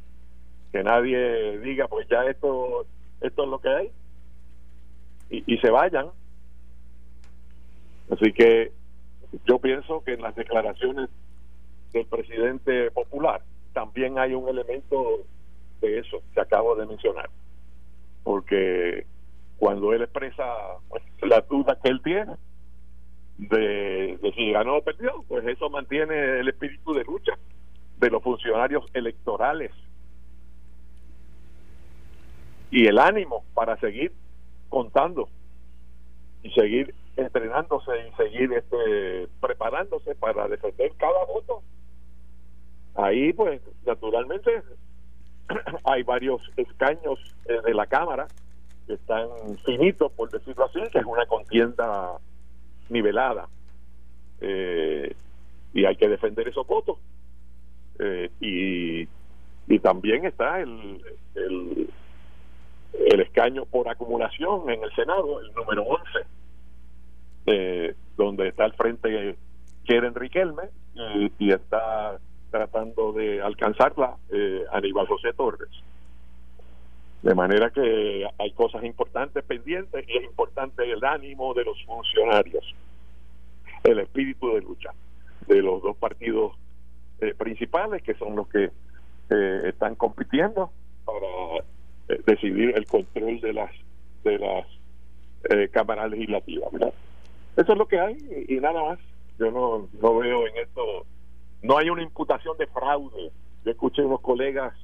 Que 0.72 0.82
nadie 0.82 1.58
diga, 1.58 1.88
pues 1.88 2.08
ya 2.08 2.24
esto, 2.24 2.86
esto 3.20 3.44
es 3.44 3.48
lo 3.48 3.58
que 3.60 3.68
hay. 3.68 3.90
Y, 5.28 5.58
se 5.58 5.70
vayan 5.70 6.10
Así 8.10 8.32
que 8.32 8.70
yo 9.44 9.58
pienso 9.58 10.04
que 10.04 10.12
en 10.12 10.22
las 10.22 10.36
declaraciones 10.36 11.10
del 11.92 12.06
presidente 12.06 12.92
popular 12.92 13.42
también 13.72 14.18
hay 14.18 14.34
un 14.34 14.48
elemento 14.48 15.24
de 15.80 15.98
eso 15.98 16.22
que 16.32 16.40
acabo 16.40 16.76
de 16.76 16.86
mencionar. 16.86 17.28
Porque 18.22 19.06
cuando 19.58 19.92
él 19.92 20.02
expresa 20.02 20.44
pues, 20.88 21.02
la 21.22 21.40
duda 21.40 21.78
que 21.82 21.88
él 21.88 22.00
tiene 22.02 22.36
de, 23.38 24.18
si 24.34 24.52
ganó 24.52 24.78
o 24.78 24.82
perdió, 24.82 25.24
pues 25.28 25.46
eso 25.46 25.68
mantiene 25.70 26.40
el 26.40 26.48
espíritu 26.48 26.94
de 26.94 27.04
lucha 27.04 27.32
de 27.98 28.10
los 28.10 28.22
funcionarios 28.22 28.84
electorales 28.94 29.72
y 32.70 32.86
el 32.86 32.98
ánimo 32.98 33.44
para 33.54 33.78
seguir 33.78 34.12
contando 34.68 35.28
y 36.42 36.50
seguir 36.50 36.94
entrenándose 37.16 37.90
y 38.08 38.16
seguir 38.16 38.52
este, 38.52 39.28
preparándose 39.40 40.14
para 40.14 40.48
defender 40.48 40.92
cada 40.96 41.24
voto. 41.24 41.62
Ahí, 42.94 43.32
pues, 43.32 43.60
naturalmente, 43.84 44.62
hay 45.84 46.02
varios 46.02 46.42
escaños 46.56 47.18
eh, 47.46 47.60
de 47.64 47.74
la 47.74 47.86
Cámara 47.86 48.26
que 48.86 48.94
están 48.94 49.28
finitos, 49.64 50.12
por 50.12 50.30
decirlo 50.30 50.64
así, 50.64 50.80
que 50.92 50.98
es 50.98 51.04
una 51.04 51.26
contienda 51.26 52.18
nivelada. 52.88 53.48
Eh, 54.40 55.14
y 55.74 55.84
hay 55.84 55.96
que 55.96 56.08
defender 56.08 56.48
esos 56.48 56.66
votos. 56.66 56.98
Eh, 57.98 58.30
y, 58.40 59.08
y 59.72 59.78
también 59.80 60.26
está 60.26 60.60
el, 60.60 61.02
el, 61.34 61.88
el 62.92 63.20
escaño 63.20 63.64
por 63.66 63.88
acumulación 63.88 64.70
en 64.70 64.82
el 64.82 64.94
Senado, 64.94 65.40
el 65.40 65.52
número 65.54 65.82
11 65.82 66.36
eh, 67.46 67.94
donde 68.16 68.48
está 68.48 68.64
al 68.64 68.72
frente 68.74 69.36
Keren 69.84 70.14
Riquelme 70.14 70.64
y, 71.38 71.52
está 71.52 72.18
tratando 72.50 73.12
de 73.12 73.40
alcanzarla 73.40 74.16
eh, 74.32 74.64
Aníbal 74.72 75.06
José 75.06 75.32
Torres. 75.32 75.68
De 77.26 77.34
manera 77.34 77.70
que 77.70 78.24
hay 78.38 78.52
cosas 78.52 78.84
importantes 78.84 79.42
pendientes 79.42 80.04
y 80.08 80.16
es 80.16 80.22
importante 80.22 80.88
el 80.88 81.04
ánimo 81.04 81.54
de 81.54 81.64
los 81.64 81.76
funcionarios, 81.84 82.64
el 83.82 83.98
espíritu 83.98 84.54
de 84.54 84.60
lucha 84.60 84.90
de 85.48 85.60
los 85.60 85.82
dos 85.82 85.96
partidos 85.96 86.52
eh, 87.20 87.34
principales 87.34 88.04
que 88.04 88.14
son 88.14 88.36
los 88.36 88.46
que 88.46 88.70
eh, 89.30 89.60
están 89.64 89.96
compitiendo 89.96 90.70
para 91.04 91.66
eh, 92.10 92.22
decidir 92.28 92.72
el 92.76 92.86
control 92.86 93.40
de 93.40 93.52
las 93.52 93.72
de 94.22 94.38
las 94.38 95.70
cámaras 95.72 96.08
legislativas. 96.08 96.70
Eso 97.56 97.72
es 97.72 97.76
lo 97.76 97.88
que 97.88 97.98
hay 97.98 98.46
y, 98.48 98.54
nada 98.60 98.80
más. 98.84 98.98
Yo 99.40 99.50
no, 99.50 99.88
no 100.00 100.16
veo 100.18 100.46
en 100.46 100.58
esto, 100.58 101.04
no 101.62 101.76
hay 101.76 101.90
una 101.90 102.04
imputación 102.04 102.56
de 102.56 102.68
fraude. 102.68 103.32
Yo 103.64 103.70
escuché 103.72 104.02
unos 104.02 104.20
colegas 104.20 104.74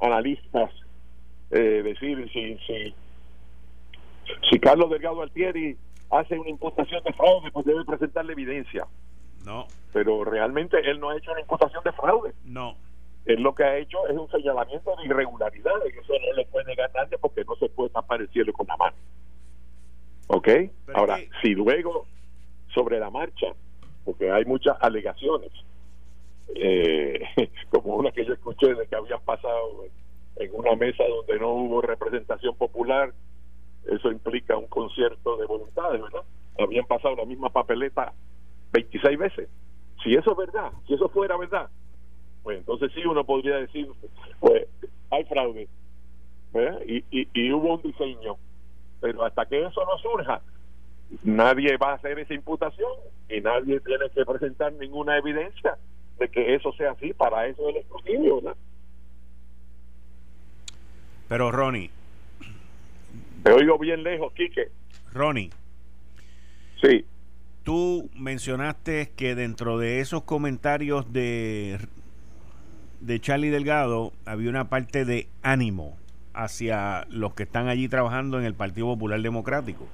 analistas 0.00 0.72
eh, 1.50 1.82
decir 1.82 2.30
si, 2.32 2.56
si, 2.66 2.94
si 4.50 4.60
Carlos 4.60 4.90
Delgado 4.90 5.22
Altieri 5.22 5.76
hace 6.10 6.38
una 6.38 6.50
imputación 6.50 7.02
de 7.04 7.12
fraude, 7.12 7.50
pues 7.50 7.66
debe 7.66 7.84
presentarle 7.84 8.32
evidencia. 8.32 8.86
No. 9.44 9.66
Pero 9.92 10.24
realmente 10.24 10.78
él 10.88 11.00
no 11.00 11.10
ha 11.10 11.16
hecho 11.16 11.32
una 11.32 11.40
imputación 11.40 11.82
de 11.84 11.92
fraude. 11.92 12.32
No. 12.44 12.76
Él 13.26 13.42
lo 13.42 13.54
que 13.54 13.64
ha 13.64 13.76
hecho 13.76 14.06
es 14.08 14.16
un 14.16 14.30
señalamiento 14.30 14.94
de 14.96 15.04
irregularidades, 15.04 15.94
eso 15.94 16.12
no 16.12 16.36
le 16.36 16.46
puede 16.46 16.66
negar 16.66 16.90
nadie 16.94 17.18
porque 17.18 17.44
no 17.44 17.54
se 17.56 17.68
puede 17.68 17.90
tapar 17.90 18.20
el 18.20 18.28
cielo 18.30 18.52
con 18.52 18.66
la 18.66 18.76
mano. 18.76 18.96
¿Ok? 20.28 20.48
Ahora, 20.94 21.18
si 21.42 21.54
luego, 21.54 22.06
sobre 22.72 22.98
la 22.98 23.10
marcha, 23.10 23.48
porque 24.04 24.30
hay 24.30 24.44
muchas 24.44 24.76
alegaciones, 24.80 25.50
eh, 26.54 27.20
como 27.70 27.96
una 27.96 28.10
que 28.10 28.24
yo 28.24 28.32
escuché 28.32 28.74
de 28.74 28.86
que 28.86 28.96
habían 28.96 29.20
pasado 29.20 29.84
en 30.40 30.54
una 30.54 30.74
mesa 30.74 31.04
donde 31.06 31.38
no 31.38 31.50
hubo 31.50 31.82
representación 31.82 32.56
popular, 32.56 33.12
eso 33.86 34.10
implica 34.10 34.56
un 34.56 34.66
concierto 34.66 35.36
de 35.36 35.46
voluntades, 35.46 36.00
¿verdad? 36.00 36.22
Habían 36.58 36.86
pasado 36.86 37.16
la 37.16 37.26
misma 37.26 37.50
papeleta 37.50 38.12
26 38.72 39.18
veces. 39.18 39.48
Si 40.02 40.14
eso 40.14 40.32
es 40.32 40.36
verdad, 40.36 40.72
si 40.86 40.94
eso 40.94 41.08
fuera 41.10 41.36
verdad, 41.36 41.68
pues 42.42 42.58
entonces 42.58 42.90
sí 42.94 43.02
uno 43.04 43.24
podría 43.24 43.56
decir, 43.56 43.86
pues 44.40 44.66
hay 45.10 45.24
fraude, 45.24 45.68
Y, 46.86 47.04
y, 47.10 47.28
y 47.34 47.52
hubo 47.52 47.74
un 47.74 47.82
diseño, 47.82 48.36
pero 49.00 49.24
hasta 49.24 49.44
que 49.46 49.66
eso 49.66 49.84
no 49.84 49.98
surja, 49.98 50.40
nadie 51.22 51.76
va 51.76 51.90
a 51.90 51.94
hacer 51.94 52.18
esa 52.18 52.32
imputación 52.34 52.92
y 53.28 53.40
nadie 53.40 53.80
tiene 53.80 54.08
que 54.14 54.24
presentar 54.24 54.72
ninguna 54.72 55.18
evidencia 55.18 55.76
de 56.18 56.28
que 56.28 56.54
eso 56.54 56.72
sea 56.72 56.92
así, 56.92 57.12
para 57.12 57.46
eso 57.46 57.68
el 57.68 57.76
escrutinio, 57.76 58.36
¿verdad? 58.36 58.56
Pero 61.30 61.52
Ronnie. 61.52 61.90
Te 63.44 63.52
oigo 63.52 63.78
bien 63.78 64.02
lejos, 64.02 64.32
Quique. 64.32 64.72
Ronnie. 65.12 65.50
Sí. 66.82 67.04
Tú 67.62 68.10
mencionaste 68.16 69.12
que 69.14 69.36
dentro 69.36 69.78
de 69.78 70.00
esos 70.00 70.24
comentarios 70.24 71.12
de, 71.12 71.78
de 73.00 73.20
Charlie 73.20 73.50
Delgado 73.50 74.12
había 74.24 74.50
una 74.50 74.68
parte 74.70 75.04
de 75.04 75.28
ánimo 75.42 75.96
hacia 76.34 77.06
los 77.10 77.34
que 77.34 77.44
están 77.44 77.68
allí 77.68 77.88
trabajando 77.88 78.40
en 78.40 78.44
el 78.44 78.54
Partido 78.54 78.86
Popular 78.88 79.22
Democrático. 79.22 79.86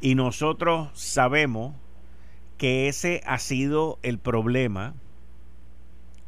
Y 0.00 0.14
nosotros 0.14 0.90
sabemos 0.94 1.74
que 2.56 2.86
ese 2.86 3.20
ha 3.26 3.40
sido 3.40 3.98
el 4.04 4.18
problema 4.18 4.94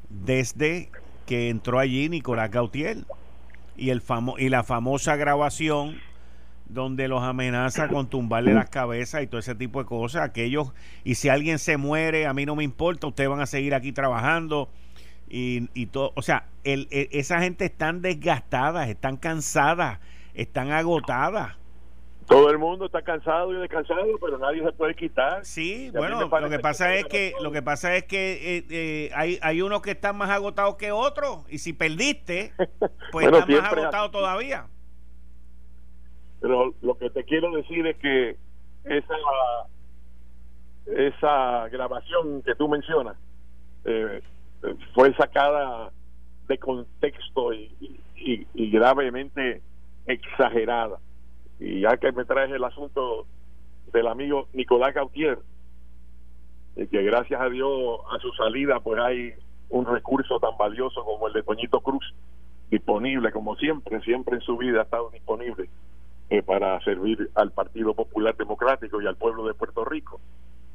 desde 0.09 0.91
que 1.25 1.51
entró 1.51 1.79
allí 1.79 2.09
Nicolás 2.09 2.51
Gautier 2.51 3.05
y, 3.81 3.91
el 3.91 4.01
famo 4.01 4.37
y 4.39 4.49
la 4.51 4.63
famosa 4.63 5.17
grabación 5.17 5.99
donde 6.69 7.09
los 7.09 7.23
amenaza 7.23 7.89
con 7.89 8.09
tumbarle 8.09 8.55
las 8.55 8.71
cabezas 8.71 9.23
y 9.23 9.27
todo 9.27 9.41
ese 9.41 9.55
tipo 9.57 9.81
de 9.81 9.87
cosas. 9.87 10.23
Aquellos, 10.23 10.73
y 11.03 11.17
si 11.17 11.29
alguien 11.29 11.59
se 11.59 11.77
muere, 11.77 12.27
a 12.27 12.35
mí 12.35 12.47
no 12.47 12.55
me 12.55 12.63
importa, 12.63 13.09
ustedes 13.09 13.29
van 13.29 13.41
a 13.41 13.47
seguir 13.47 13.75
aquí 13.75 13.93
trabajando. 13.93 14.69
Y, 15.29 15.69
y 15.75 15.87
todo, 15.87 16.13
o 16.15 16.23
sea, 16.23 16.45
el, 16.65 16.87
esa 16.91 17.41
gente 17.41 17.65
están 17.65 18.03
desgastadas, 18.03 18.89
están 18.89 19.17
cansadas, 19.17 19.99
están 20.35 20.71
agotadas. 20.71 21.57
Todo 22.31 22.49
el 22.49 22.59
mundo 22.59 22.87
está 22.87 23.03
cansado 23.03 23.53
y 23.53 23.57
descansado, 23.57 24.07
pero 24.21 24.39
nadie 24.39 24.63
se 24.63 24.71
puede 24.71 24.95
quitar. 24.95 25.45
Sí, 25.45 25.91
bueno, 25.91 26.29
lo 26.29 26.49
que 26.49 26.61
pasa 26.61 26.95
es 26.95 27.07
que 27.07 27.35
lo 27.41 27.51
que 27.51 27.61
pasa 27.61 27.97
es 27.97 28.05
que 28.05 28.65
eh, 28.71 29.11
hay, 29.17 29.41
hay 29.43 29.63
unos 29.63 29.83
que 29.83 29.91
están 29.91 30.17
más 30.17 30.31
agotados 30.31 30.77
que 30.77 30.93
otros 30.93 31.41
y 31.49 31.59
si 31.59 31.73
perdiste, 31.73 32.53
pues 33.11 33.27
están 33.27 33.51
más 33.51 33.73
agotados 33.73 34.13
todavía. 34.13 34.69
Pero 36.41 36.73
lo 36.83 36.97
que 36.97 37.11
te 37.11 37.25
quiero 37.25 37.51
decir 37.51 37.85
es 37.89 37.97
que 37.97 38.37
esa 38.85 39.15
esa 40.87 41.69
grabación 41.69 42.43
que 42.43 42.55
tú 42.55 42.69
mencionas 42.69 43.17
eh, 43.85 44.23
fue 44.95 45.13
sacada 45.17 45.91
de 46.47 46.59
contexto 46.59 47.53
y, 47.53 47.97
y 48.15 48.71
gravemente 48.71 49.63
exagerada 50.07 51.01
y 51.61 51.81
ya 51.81 51.97
que 51.99 52.11
me 52.11 52.25
traes 52.25 52.51
el 52.51 52.65
asunto 52.65 53.27
del 53.93 54.07
amigo 54.07 54.49
Nicolás 54.55 54.95
Gautier, 54.95 55.39
que 56.75 57.03
gracias 57.03 57.41
a 57.41 57.49
Dios 57.51 58.01
a 58.11 58.19
su 58.19 58.33
salida 58.33 58.81
pues 58.81 58.99
hay 59.01 59.35
un 59.69 59.85
recurso 59.87 60.41
tan 60.41 60.57
valioso 60.57 61.05
como 61.05 61.29
el 61.29 61.35
de 61.35 61.43
Toñito 61.43 61.81
Cruz 61.81 62.15
disponible 62.71 63.31
como 63.31 63.57
siempre, 63.57 64.01
siempre 64.01 64.37
en 64.37 64.41
su 64.41 64.57
vida 64.57 64.81
ha 64.81 64.85
estado 64.85 65.11
disponible 65.11 65.69
eh, 66.31 66.43
para 66.43 66.81
servir 66.81 67.31
al 67.35 67.51
Partido 67.53 67.93
Popular 67.93 68.35
Democrático 68.37 69.03
y 69.03 69.07
al 69.07 69.17
pueblo 69.17 69.45
de 69.47 69.53
Puerto 69.53 69.85
Rico 69.85 70.21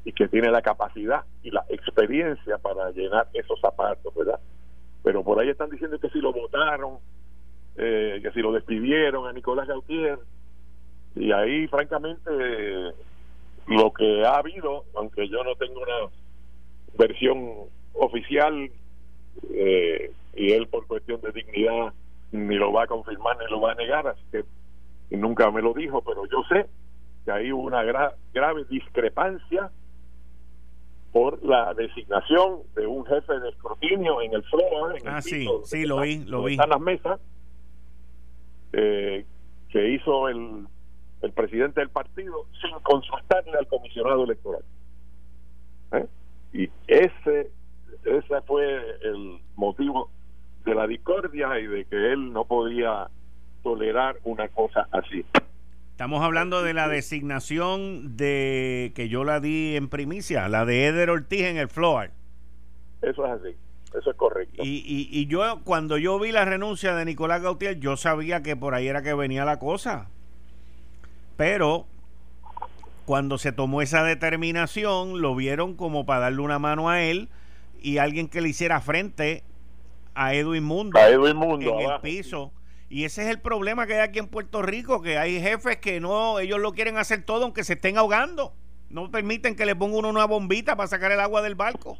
y 0.04 0.12
que 0.12 0.28
tiene 0.28 0.50
la 0.50 0.62
capacidad 0.62 1.24
y 1.42 1.50
la 1.50 1.64
experiencia 1.68 2.58
para 2.58 2.92
llenar 2.92 3.28
esos 3.32 3.60
zapatos, 3.60 4.14
¿verdad? 4.14 4.38
Pero 5.02 5.24
por 5.24 5.40
ahí 5.40 5.48
están 5.48 5.70
diciendo 5.70 5.98
que 5.98 6.10
si 6.10 6.20
lo 6.20 6.32
votaron, 6.32 6.98
eh, 7.76 8.20
que 8.22 8.30
si 8.30 8.40
lo 8.40 8.52
despidieron 8.52 9.26
a 9.26 9.32
Nicolás 9.32 9.66
Gautier, 9.66 10.18
y 11.16 11.32
ahí, 11.32 11.66
francamente, 11.68 12.30
lo 13.66 13.92
que 13.92 14.24
ha 14.24 14.36
habido, 14.36 14.84
aunque 14.94 15.28
yo 15.28 15.42
no 15.42 15.54
tengo 15.56 15.80
una 15.80 16.10
versión 16.98 17.52
oficial, 17.94 18.70
eh, 19.50 20.12
y 20.34 20.52
él 20.52 20.68
por 20.68 20.86
cuestión 20.86 21.20
de 21.22 21.32
dignidad 21.32 21.92
ni 22.32 22.56
lo 22.56 22.72
va 22.72 22.84
a 22.84 22.86
confirmar 22.86 23.38
ni 23.38 23.50
lo 23.50 23.60
va 23.60 23.72
a 23.72 23.74
negar, 23.74 24.06
así 24.06 24.22
que 24.30 24.44
nunca 25.16 25.50
me 25.50 25.62
lo 25.62 25.72
dijo, 25.72 26.02
pero 26.02 26.26
yo 26.26 26.42
sé 26.48 26.66
que 27.24 27.32
hay 27.32 27.50
una 27.50 27.82
grave 27.82 28.64
discrepancia 28.68 29.70
por 31.12 31.42
la 31.42 31.72
designación 31.72 32.60
de 32.74 32.86
un 32.86 33.06
jefe 33.06 33.40
de 33.40 33.48
escrutinio 33.48 34.20
en 34.20 34.34
el 34.34 34.42
FLOA, 34.44 34.98
en 34.98 35.08
ah, 35.08 35.22
sí, 35.22 35.48
sí, 35.64 35.86
lo 35.86 36.00
vi, 36.00 36.24
lo 36.24 36.44
vi. 36.44 36.52
Están 36.52 36.68
las 36.68 36.80
mesas, 36.80 37.20
eh, 38.74 39.24
que 39.70 39.88
hizo 39.90 40.28
el 40.28 40.66
el 41.22 41.32
presidente 41.32 41.80
del 41.80 41.90
partido 41.90 42.46
sin 42.60 42.78
consultarle 42.80 43.56
al 43.58 43.66
comisionado 43.66 44.24
electoral. 44.24 44.62
¿Eh? 45.92 46.06
Y 46.52 46.70
ese, 46.86 47.50
ese 48.04 48.40
fue 48.46 48.98
el 49.02 49.40
motivo 49.56 50.10
de 50.64 50.74
la 50.74 50.86
discordia 50.86 51.58
y 51.58 51.66
de 51.66 51.84
que 51.84 52.12
él 52.12 52.32
no 52.32 52.44
podía 52.44 53.08
tolerar 53.62 54.16
una 54.24 54.48
cosa 54.48 54.88
así. 54.90 55.24
Estamos 55.90 56.22
hablando 56.22 56.62
de 56.62 56.74
la 56.74 56.88
designación 56.88 58.16
de 58.16 58.92
que 58.94 59.08
yo 59.08 59.24
la 59.24 59.40
di 59.40 59.76
en 59.76 59.88
primicia, 59.88 60.48
la 60.48 60.66
de 60.66 60.86
Eder 60.86 61.08
Ortiz 61.08 61.42
en 61.42 61.56
el 61.56 61.68
floor. 61.68 62.10
Eso 63.00 63.24
es 63.24 63.32
así, 63.32 63.56
eso 63.98 64.10
es 64.10 64.16
correcto. 64.16 64.62
Y, 64.62 64.84
y, 64.86 65.08
y 65.10 65.26
yo, 65.26 65.62
cuando 65.64 65.96
yo 65.96 66.18
vi 66.18 66.32
la 66.32 66.44
renuncia 66.44 66.94
de 66.94 67.04
Nicolás 67.04 67.42
Gautier, 67.42 67.78
yo 67.78 67.96
sabía 67.96 68.42
que 68.42 68.56
por 68.56 68.74
ahí 68.74 68.88
era 68.88 69.02
que 69.02 69.14
venía 69.14 69.44
la 69.44 69.58
cosa. 69.58 70.10
Pero 71.36 71.86
cuando 73.04 73.38
se 73.38 73.52
tomó 73.52 73.82
esa 73.82 74.02
determinación, 74.02 75.20
lo 75.20 75.34
vieron 75.34 75.74
como 75.74 76.06
para 76.06 76.20
darle 76.20 76.40
una 76.40 76.58
mano 76.58 76.88
a 76.88 77.02
él 77.02 77.28
y 77.80 77.98
alguien 77.98 78.28
que 78.28 78.40
le 78.40 78.48
hiciera 78.48 78.80
frente 78.80 79.44
a 80.14 80.34
Edwin 80.34 80.64
Mundo, 80.64 80.98
a 80.98 81.08
Edwin 81.08 81.36
Mundo 81.36 81.78
en 81.78 81.90
el 81.90 82.00
piso. 82.00 82.52
Y 82.88 83.04
ese 83.04 83.22
es 83.22 83.28
el 83.28 83.40
problema 83.40 83.86
que 83.86 83.94
hay 83.94 84.00
aquí 84.00 84.18
en 84.18 84.28
Puerto 84.28 84.62
Rico, 84.62 85.02
que 85.02 85.18
hay 85.18 85.40
jefes 85.40 85.76
que 85.78 86.00
no, 86.00 86.38
ellos 86.38 86.58
lo 86.60 86.72
quieren 86.72 86.98
hacer 86.98 87.24
todo 87.24 87.44
aunque 87.44 87.64
se 87.64 87.74
estén 87.74 87.98
ahogando. 87.98 88.52
No 88.90 89.10
permiten 89.10 89.56
que 89.56 89.66
le 89.66 89.74
ponga 89.74 89.98
uno 89.98 90.08
una 90.08 90.24
bombita 90.24 90.76
para 90.76 90.86
sacar 90.86 91.12
el 91.12 91.20
agua 91.20 91.42
del 91.42 91.56
barco. 91.56 91.98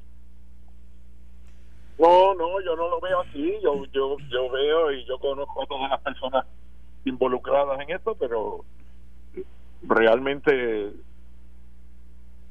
No, 1.99 2.35
no, 2.35 2.61
yo 2.61 2.77
no 2.77 2.89
lo 2.89 3.01
veo 3.01 3.21
así. 3.21 3.55
Yo, 3.63 3.85
yo, 3.87 4.17
yo 4.31 4.51
veo 4.51 4.93
y 4.93 5.05
yo 5.07 5.19
conozco 5.19 5.63
a 5.63 5.67
todas 5.67 5.91
las 5.91 6.01
personas 6.01 6.47
involucradas 7.05 7.81
en 7.81 7.91
esto, 7.91 8.15
pero 8.15 8.65
realmente 9.83 10.93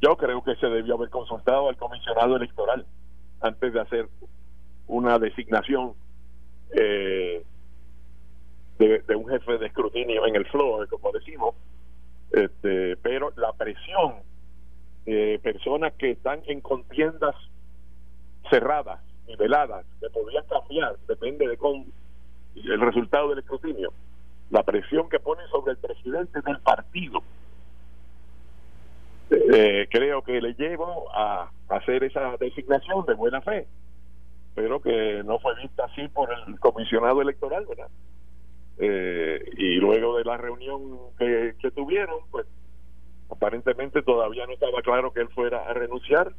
yo 0.02 0.18
creo 0.18 0.44
que 0.44 0.56
se 0.56 0.68
debió 0.68 0.96
haber 0.96 1.10
consultado 1.10 1.70
al 1.70 1.78
comisionado 1.78 2.36
electoral 2.36 2.86
antes 3.42 3.74
de 3.74 3.80
hacer 3.80 4.10
una 4.88 5.18
designación 5.20 5.94
eh, 6.72 7.44
de, 8.78 9.16
un 9.16 9.28
jefe 9.28 9.58
de 9.58 9.68
escrutinio 9.68 10.28
en 10.28 10.36
el 10.36 10.46
floor, 10.48 10.88
como 10.90 11.12
decimos, 11.12 11.56
este, 12.32 12.98
pero 12.98 13.32
la 13.38 13.54
presión 13.54 14.16
de 15.06 15.40
personas 15.42 15.94
que 15.94 16.12
están 16.12 16.42
en 16.48 16.62
contiendas 16.62 17.36
cerradas 18.50 19.00
y 19.28 19.36
veladas, 19.38 19.86
que 20.00 20.10
podrían 20.10 20.46
cambiar, 20.48 20.98
depende 21.08 21.48
de 21.48 21.58
con 21.58 21.86
el 22.56 22.82
resultado 22.82 23.30
del 23.30 23.40
escrutinio, 23.40 23.94
la 24.50 24.64
presión 24.64 25.10
que 25.10 25.20
pone 25.20 25.44
sobre 25.48 25.72
el 25.74 25.78
presidente 25.78 26.42
del 26.42 26.60
partido, 26.60 27.22
eh, 29.32 29.88
creo 29.90 30.22
que 30.22 30.40
le 30.40 30.54
llevo 30.54 31.10
a 31.14 31.50
hacer 31.70 32.04
esa 32.04 32.38
designación 32.38 33.06
de 33.06 33.16
buena 33.16 33.42
fe, 33.42 33.68
pero 34.54 34.80
que 34.82 35.24
no 35.26 35.40
fue 35.40 35.56
vista 35.62 35.86
así 35.86 36.08
por 36.10 36.30
el 36.32 36.60
comisionado 36.60 37.22
electoral, 37.22 37.66
¿verdad? 37.66 37.90
Eh, 38.78 39.52
y 39.58 39.76
luego 39.76 40.18
de 40.18 40.26
la 40.26 40.38
reunión 40.38 40.82
que, 41.18 41.56
tuvieron, 41.72 42.20
pues 42.30 42.46
aparentemente 43.30 44.02
todavía 44.02 44.46
no 44.46 44.54
estaba 44.54 44.82
claro 44.82 45.12
que 45.12 45.22
él 45.22 45.30
fuera 45.30 45.68
a 45.68 45.74
renunciar, 45.74 46.34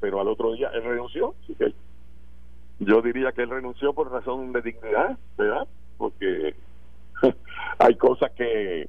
pero 0.00 0.20
al 0.20 0.28
otro 0.28 0.52
día 0.52 0.70
él 0.74 0.84
renunció, 0.84 1.34
así 1.42 1.54
que 1.54 1.72
yo 2.80 3.00
diría 3.00 3.32
que 3.32 3.42
él 3.42 3.50
renunció 3.50 3.94
por 3.94 4.10
razón 4.10 4.52
de 4.52 4.60
dignidad, 4.60 5.16
¿verdad? 5.38 5.66
Porque 5.96 6.54
hay 7.78 7.94
cosas 7.96 8.32
que, 8.32 8.88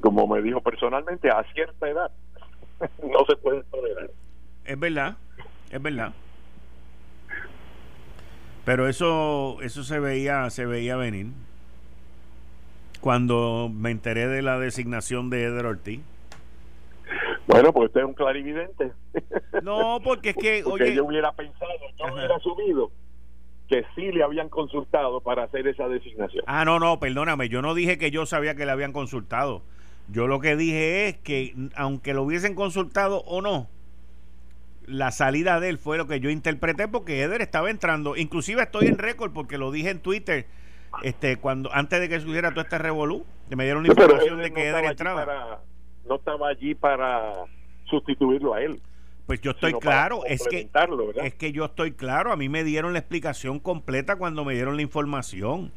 como 0.00 0.26
me 0.26 0.42
dijo 0.42 0.60
personalmente, 0.60 1.30
a 1.30 1.44
cierta 1.52 1.88
edad 1.88 2.10
no 3.02 3.24
se 3.26 3.36
pueden 3.36 3.62
tolerar. 3.70 4.10
Es 4.64 4.78
verdad, 4.78 5.16
es 5.70 5.82
verdad. 5.82 6.12
Pero 8.64 8.88
eso, 8.88 9.60
eso 9.62 9.82
se 9.82 9.98
veía, 9.98 10.48
se 10.50 10.66
veía 10.66 10.96
venir. 10.96 11.26
Cuando 13.00 13.68
me 13.72 13.90
enteré 13.90 14.28
de 14.28 14.42
la 14.42 14.58
designación 14.60 15.30
de 15.30 15.44
Eder 15.44 15.66
Ortiz. 15.66 16.00
Bueno, 17.48 17.72
pues 17.72 17.88
usted 17.88 18.02
es 18.02 18.06
un 18.06 18.14
clarividente. 18.14 18.92
No, 19.64 19.98
porque 20.04 20.30
es 20.30 20.36
que, 20.36 20.62
oye, 20.66 20.94
yo 20.94 21.04
hubiera 21.04 21.32
pensado, 21.32 21.72
yo 21.98 22.14
hubiera 22.14 22.36
asumido 22.36 22.92
que 23.72 23.86
sí 23.94 24.12
le 24.12 24.22
habían 24.22 24.50
consultado 24.50 25.22
para 25.22 25.44
hacer 25.44 25.66
esa 25.66 25.88
designación. 25.88 26.44
Ah, 26.46 26.66
no, 26.66 26.78
no, 26.78 27.00
perdóname, 27.00 27.48
yo 27.48 27.62
no 27.62 27.74
dije 27.74 27.96
que 27.96 28.10
yo 28.10 28.26
sabía 28.26 28.54
que 28.54 28.66
le 28.66 28.72
habían 28.72 28.92
consultado. 28.92 29.62
Yo 30.08 30.26
lo 30.26 30.40
que 30.40 30.56
dije 30.56 31.08
es 31.08 31.16
que 31.16 31.54
aunque 31.74 32.12
lo 32.12 32.22
hubiesen 32.22 32.54
consultado 32.54 33.22
o 33.22 33.40
no, 33.40 33.68
la 34.86 35.10
salida 35.10 35.58
de 35.58 35.70
él 35.70 35.78
fue 35.78 35.96
lo 35.96 36.06
que 36.06 36.20
yo 36.20 36.28
interpreté 36.28 36.86
porque 36.86 37.22
Eder 37.22 37.40
estaba 37.40 37.70
entrando. 37.70 38.14
Inclusive 38.14 38.60
estoy 38.62 38.88
en 38.88 38.98
récord 38.98 39.32
porque 39.32 39.56
lo 39.56 39.70
dije 39.70 39.88
en 39.88 40.00
Twitter 40.00 40.44
este 41.02 41.38
cuando 41.38 41.72
antes 41.72 41.98
de 41.98 42.10
que 42.10 42.20
subiera 42.20 42.50
todo 42.50 42.60
este 42.60 42.76
revolú, 42.76 43.24
que 43.48 43.56
me 43.56 43.64
dieron 43.64 43.84
la 43.84 43.88
información 43.88 44.42
de 44.42 44.52
que 44.52 44.68
Eder 44.68 44.84
entraba. 44.84 45.62
no 46.06 46.16
estaba 46.16 46.48
allí 46.48 46.74
para 46.74 47.32
sustituirlo 47.86 48.52
a 48.52 48.60
él. 48.60 48.82
Pues 49.32 49.40
yo 49.40 49.52
estoy 49.52 49.72
claro, 49.72 50.26
es 50.26 50.46
que 50.46 50.68
es 51.22 51.34
que 51.36 51.52
yo 51.52 51.64
estoy 51.64 51.92
claro, 51.92 52.32
a 52.32 52.36
mí 52.36 52.50
me 52.50 52.64
dieron 52.64 52.92
la 52.92 52.98
explicación 52.98 53.60
completa 53.60 54.16
cuando 54.16 54.44
me 54.44 54.52
dieron 54.52 54.76
la 54.76 54.82
información. 54.82 55.72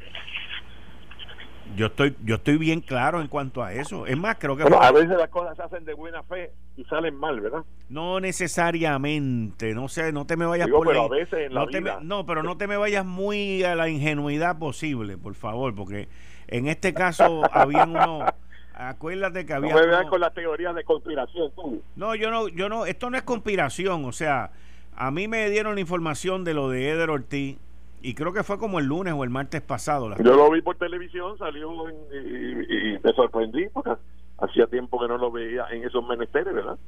Yo 1.74 1.86
estoy, 1.86 2.14
yo 2.22 2.34
estoy 2.34 2.58
bien 2.58 2.82
claro 2.82 3.18
en 3.22 3.28
cuanto 3.28 3.64
a 3.64 3.72
eso. 3.72 4.06
Es 4.06 4.18
más, 4.18 4.36
creo 4.38 4.58
que... 4.58 4.64
a 4.64 4.92
veces 4.92 5.16
las 5.16 5.30
cosas 5.30 5.56
se 5.56 5.62
hacen 5.62 5.86
de 5.86 5.94
buena 5.94 6.22
fe 6.24 6.52
y 6.76 6.84
salen 6.84 7.14
mal, 7.14 7.40
¿verdad? 7.40 7.64
No 7.88 8.20
necesariamente, 8.20 9.72
no 9.72 9.88
sé, 9.88 10.12
no 10.12 10.26
te 10.26 10.36
me 10.36 10.44
vayas 10.44 10.68
por 10.68 10.86
pero 10.86 11.04
a 11.04 11.08
veces 11.08 11.46
en 11.46 11.54
la 11.54 11.64
no, 11.64 11.66
vida... 11.66 11.98
no, 12.02 12.26
pero 12.26 12.42
no 12.42 12.58
te 12.58 12.66
me 12.66 12.76
vayas 12.76 13.06
muy 13.06 13.64
a 13.64 13.74
la 13.74 13.88
ingenuidad 13.88 14.58
posible, 14.58 15.16
por 15.16 15.34
favor, 15.34 15.74
porque 15.74 16.08
en 16.48 16.68
este 16.68 16.92
caso 16.92 17.40
habían 17.54 17.88
uno... 17.88 18.26
Acuérdate 18.76 19.46
que 19.46 19.54
había. 19.54 19.74
No 19.74 19.80
me 19.80 20.08
con 20.08 20.20
la 20.20 20.30
teoría 20.30 20.72
de 20.74 20.84
conspiración, 20.84 21.50
No, 21.96 22.14
yo 22.14 22.30
no, 22.30 22.48
yo 22.48 22.68
no, 22.68 22.84
esto 22.84 23.08
no 23.08 23.16
es 23.16 23.22
conspiración, 23.22 24.04
o 24.04 24.12
sea, 24.12 24.50
a 24.94 25.10
mí 25.10 25.28
me 25.28 25.48
dieron 25.48 25.74
la 25.76 25.80
información 25.80 26.44
de 26.44 26.52
lo 26.52 26.68
de 26.68 26.90
Eder 26.90 27.08
Ortiz 27.08 27.56
y 28.02 28.14
creo 28.14 28.34
que 28.34 28.42
fue 28.42 28.58
como 28.58 28.78
el 28.78 28.84
lunes 28.84 29.14
o 29.14 29.24
el 29.24 29.30
martes 29.30 29.62
pasado. 29.62 30.14
Yo 30.18 30.36
lo 30.36 30.50
vi 30.50 30.60
por 30.60 30.76
televisión, 30.76 31.38
salió 31.38 31.88
y, 31.90 32.98
me 33.02 33.12
sorprendí 33.14 33.66
porque 33.72 33.92
hacía 34.38 34.66
tiempo 34.66 35.00
que 35.00 35.08
no 35.08 35.16
lo 35.16 35.30
veía 35.30 35.66
en 35.70 35.82
esos 35.82 36.06
menesteres, 36.06 36.52
¿verdad? 36.52 36.78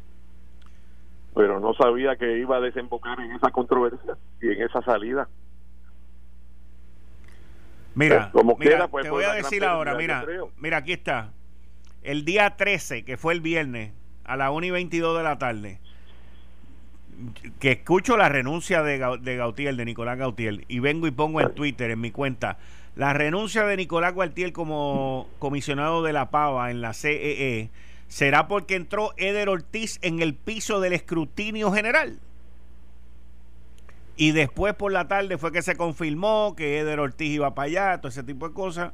Pero 1.34 1.58
no 1.58 1.72
sabía 1.72 2.16
que 2.16 2.38
iba 2.38 2.58
a 2.58 2.60
desembocar 2.60 3.18
en 3.18 3.32
esa 3.32 3.50
controversia 3.50 4.18
y 4.42 4.48
en 4.48 4.62
esa 4.62 4.82
salida. 4.82 5.26
Mira, 7.94 8.30
pues, 8.30 8.42
como 8.42 8.56
pues, 8.56 9.04
te 9.04 9.10
voy 9.10 9.24
a 9.24 9.32
decir 9.32 9.64
ahora, 9.64 9.94
mira, 9.94 10.24
mira, 10.58 10.76
aquí 10.76 10.92
está. 10.92 11.32
El 12.02 12.24
día 12.24 12.56
13, 12.56 13.04
que 13.04 13.16
fue 13.16 13.34
el 13.34 13.40
viernes, 13.40 13.92
a 14.24 14.36
las 14.36 14.50
1 14.50 14.66
y 14.66 14.70
22 14.70 15.16
de 15.16 15.24
la 15.24 15.38
tarde, 15.38 15.80
que 17.58 17.72
escucho 17.72 18.16
la 18.16 18.28
renuncia 18.28 18.82
de, 18.82 18.98
de 19.20 19.36
Gautier, 19.36 19.74
de 19.74 19.84
Nicolás 19.84 20.18
Gautier, 20.18 20.64
y 20.68 20.78
vengo 20.78 21.06
y 21.06 21.10
pongo 21.10 21.40
en 21.40 21.54
Twitter, 21.54 21.90
en 21.90 22.00
mi 22.00 22.10
cuenta, 22.10 22.58
la 22.94 23.12
renuncia 23.12 23.64
de 23.64 23.76
Nicolás 23.76 24.14
Gautier 24.14 24.52
como 24.52 25.28
comisionado 25.38 26.02
de 26.02 26.12
la 26.12 26.30
Pava 26.30 26.70
en 26.70 26.80
la 26.80 26.94
CEE 26.94 27.60
e 27.60 27.70
será 28.08 28.48
porque 28.48 28.74
entró 28.74 29.12
Eder 29.16 29.48
Ortiz 29.48 29.98
en 30.02 30.20
el 30.20 30.34
piso 30.34 30.80
del 30.80 30.94
escrutinio 30.94 31.70
general. 31.70 32.18
Y 34.16 34.32
después 34.32 34.74
por 34.74 34.90
la 34.90 35.06
tarde 35.06 35.38
fue 35.38 35.52
que 35.52 35.62
se 35.62 35.76
confirmó 35.76 36.54
que 36.56 36.80
Eder 36.80 36.98
Ortiz 36.98 37.30
iba 37.30 37.54
para 37.54 37.66
allá, 37.66 37.98
todo 37.98 38.08
ese 38.08 38.24
tipo 38.24 38.48
de 38.48 38.54
cosas. 38.54 38.92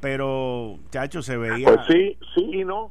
Pero, 0.00 0.78
chacho, 0.90 1.22
se 1.22 1.36
veía. 1.36 1.66
Pues 1.66 1.80
sí, 1.88 2.18
sí 2.34 2.50
y 2.52 2.64
no. 2.64 2.90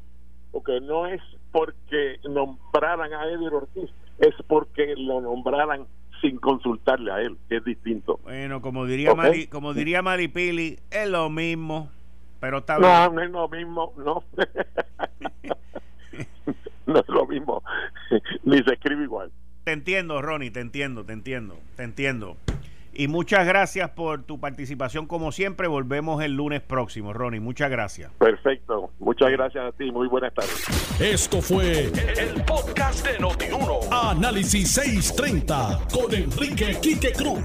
Porque 0.52 0.80
no 0.82 1.08
es 1.08 1.22
porque 1.52 2.20
nombraran 2.30 3.14
a 3.14 3.26
Eder 3.26 3.54
Ortiz 3.54 3.90
es 4.20 4.36
porque 4.48 4.94
lo 4.98 5.22
nombraran 5.22 5.88
sin 6.22 6.38
consultarle 6.38 7.12
a 7.12 7.22
él, 7.22 7.38
que 7.48 7.58
es 7.58 7.64
distinto. 7.64 8.20
Bueno, 8.24 8.62
como 8.62 8.86
diría 8.86 9.14
como 9.50 9.74
diría 9.74 10.02
Maripili, 10.02 10.80
es 10.92 11.10
lo 11.10 11.30
mismo, 11.30 11.90
pero 12.40 12.60
está 12.60 12.78
No, 12.78 13.10
no 13.10 13.22
es 13.22 13.32
lo 13.32 13.48
mismo, 13.48 13.94
no. 13.98 14.24
no 16.86 17.00
es 17.00 17.08
lo 17.08 17.26
mismo, 17.26 17.64
ni 18.44 18.58
se 18.58 18.74
escribe 18.74 19.04
igual. 19.04 19.32
Te 19.64 19.72
entiendo, 19.72 20.22
Ronnie, 20.22 20.52
te 20.52 20.60
entiendo, 20.60 21.06
te 21.06 21.14
entiendo, 21.14 21.58
te 21.76 21.84
entiendo. 21.84 22.38
Y 22.94 23.08
muchas 23.08 23.46
gracias 23.46 23.90
por 23.92 24.24
tu 24.24 24.40
participación 24.40 25.06
como 25.06 25.32
siempre. 25.32 25.68
Volvemos 25.68 26.24
el 26.24 26.34
lunes 26.34 26.62
próximo, 26.62 27.14
Ronnie. 27.14 27.40
Muchas 27.40 27.70
gracias. 27.70 28.12
Perfecto. 28.20 28.92
Muchas 29.00 29.32
gracias 29.32 29.66
a 29.66 29.72
ti. 29.72 29.92
Muy 29.92 30.08
buenas 30.08 30.34
tardes. 30.34 31.00
Esto 31.00 31.42
fue 31.42 31.86
el, 31.86 32.44
podcast 32.46 33.06
de 33.06 33.20
Notiuno. 33.20 33.80
Análisis 33.92 34.72
630 34.72 35.80
con 35.94 36.14
Enrique 36.14 36.78
Quique 36.82 37.12
Cruz. 37.14 37.42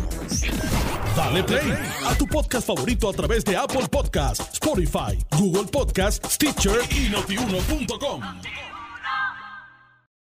Dale 1.16 1.44
play 1.44 1.72
a 2.07 2.14
tu 2.16 2.26
podcast 2.26 2.66
favorito 2.66 3.09
a 3.09 3.12
través 3.12 3.44
de 3.44 3.57
Apple 3.57 3.87
Podcasts, 3.90 4.54
Spotify, 4.54 5.16
Google 5.38 5.70
Podcasts, 5.70 6.35
Stitcher 6.35 6.80
y 6.90 7.11
notiuno.com. 7.11 8.74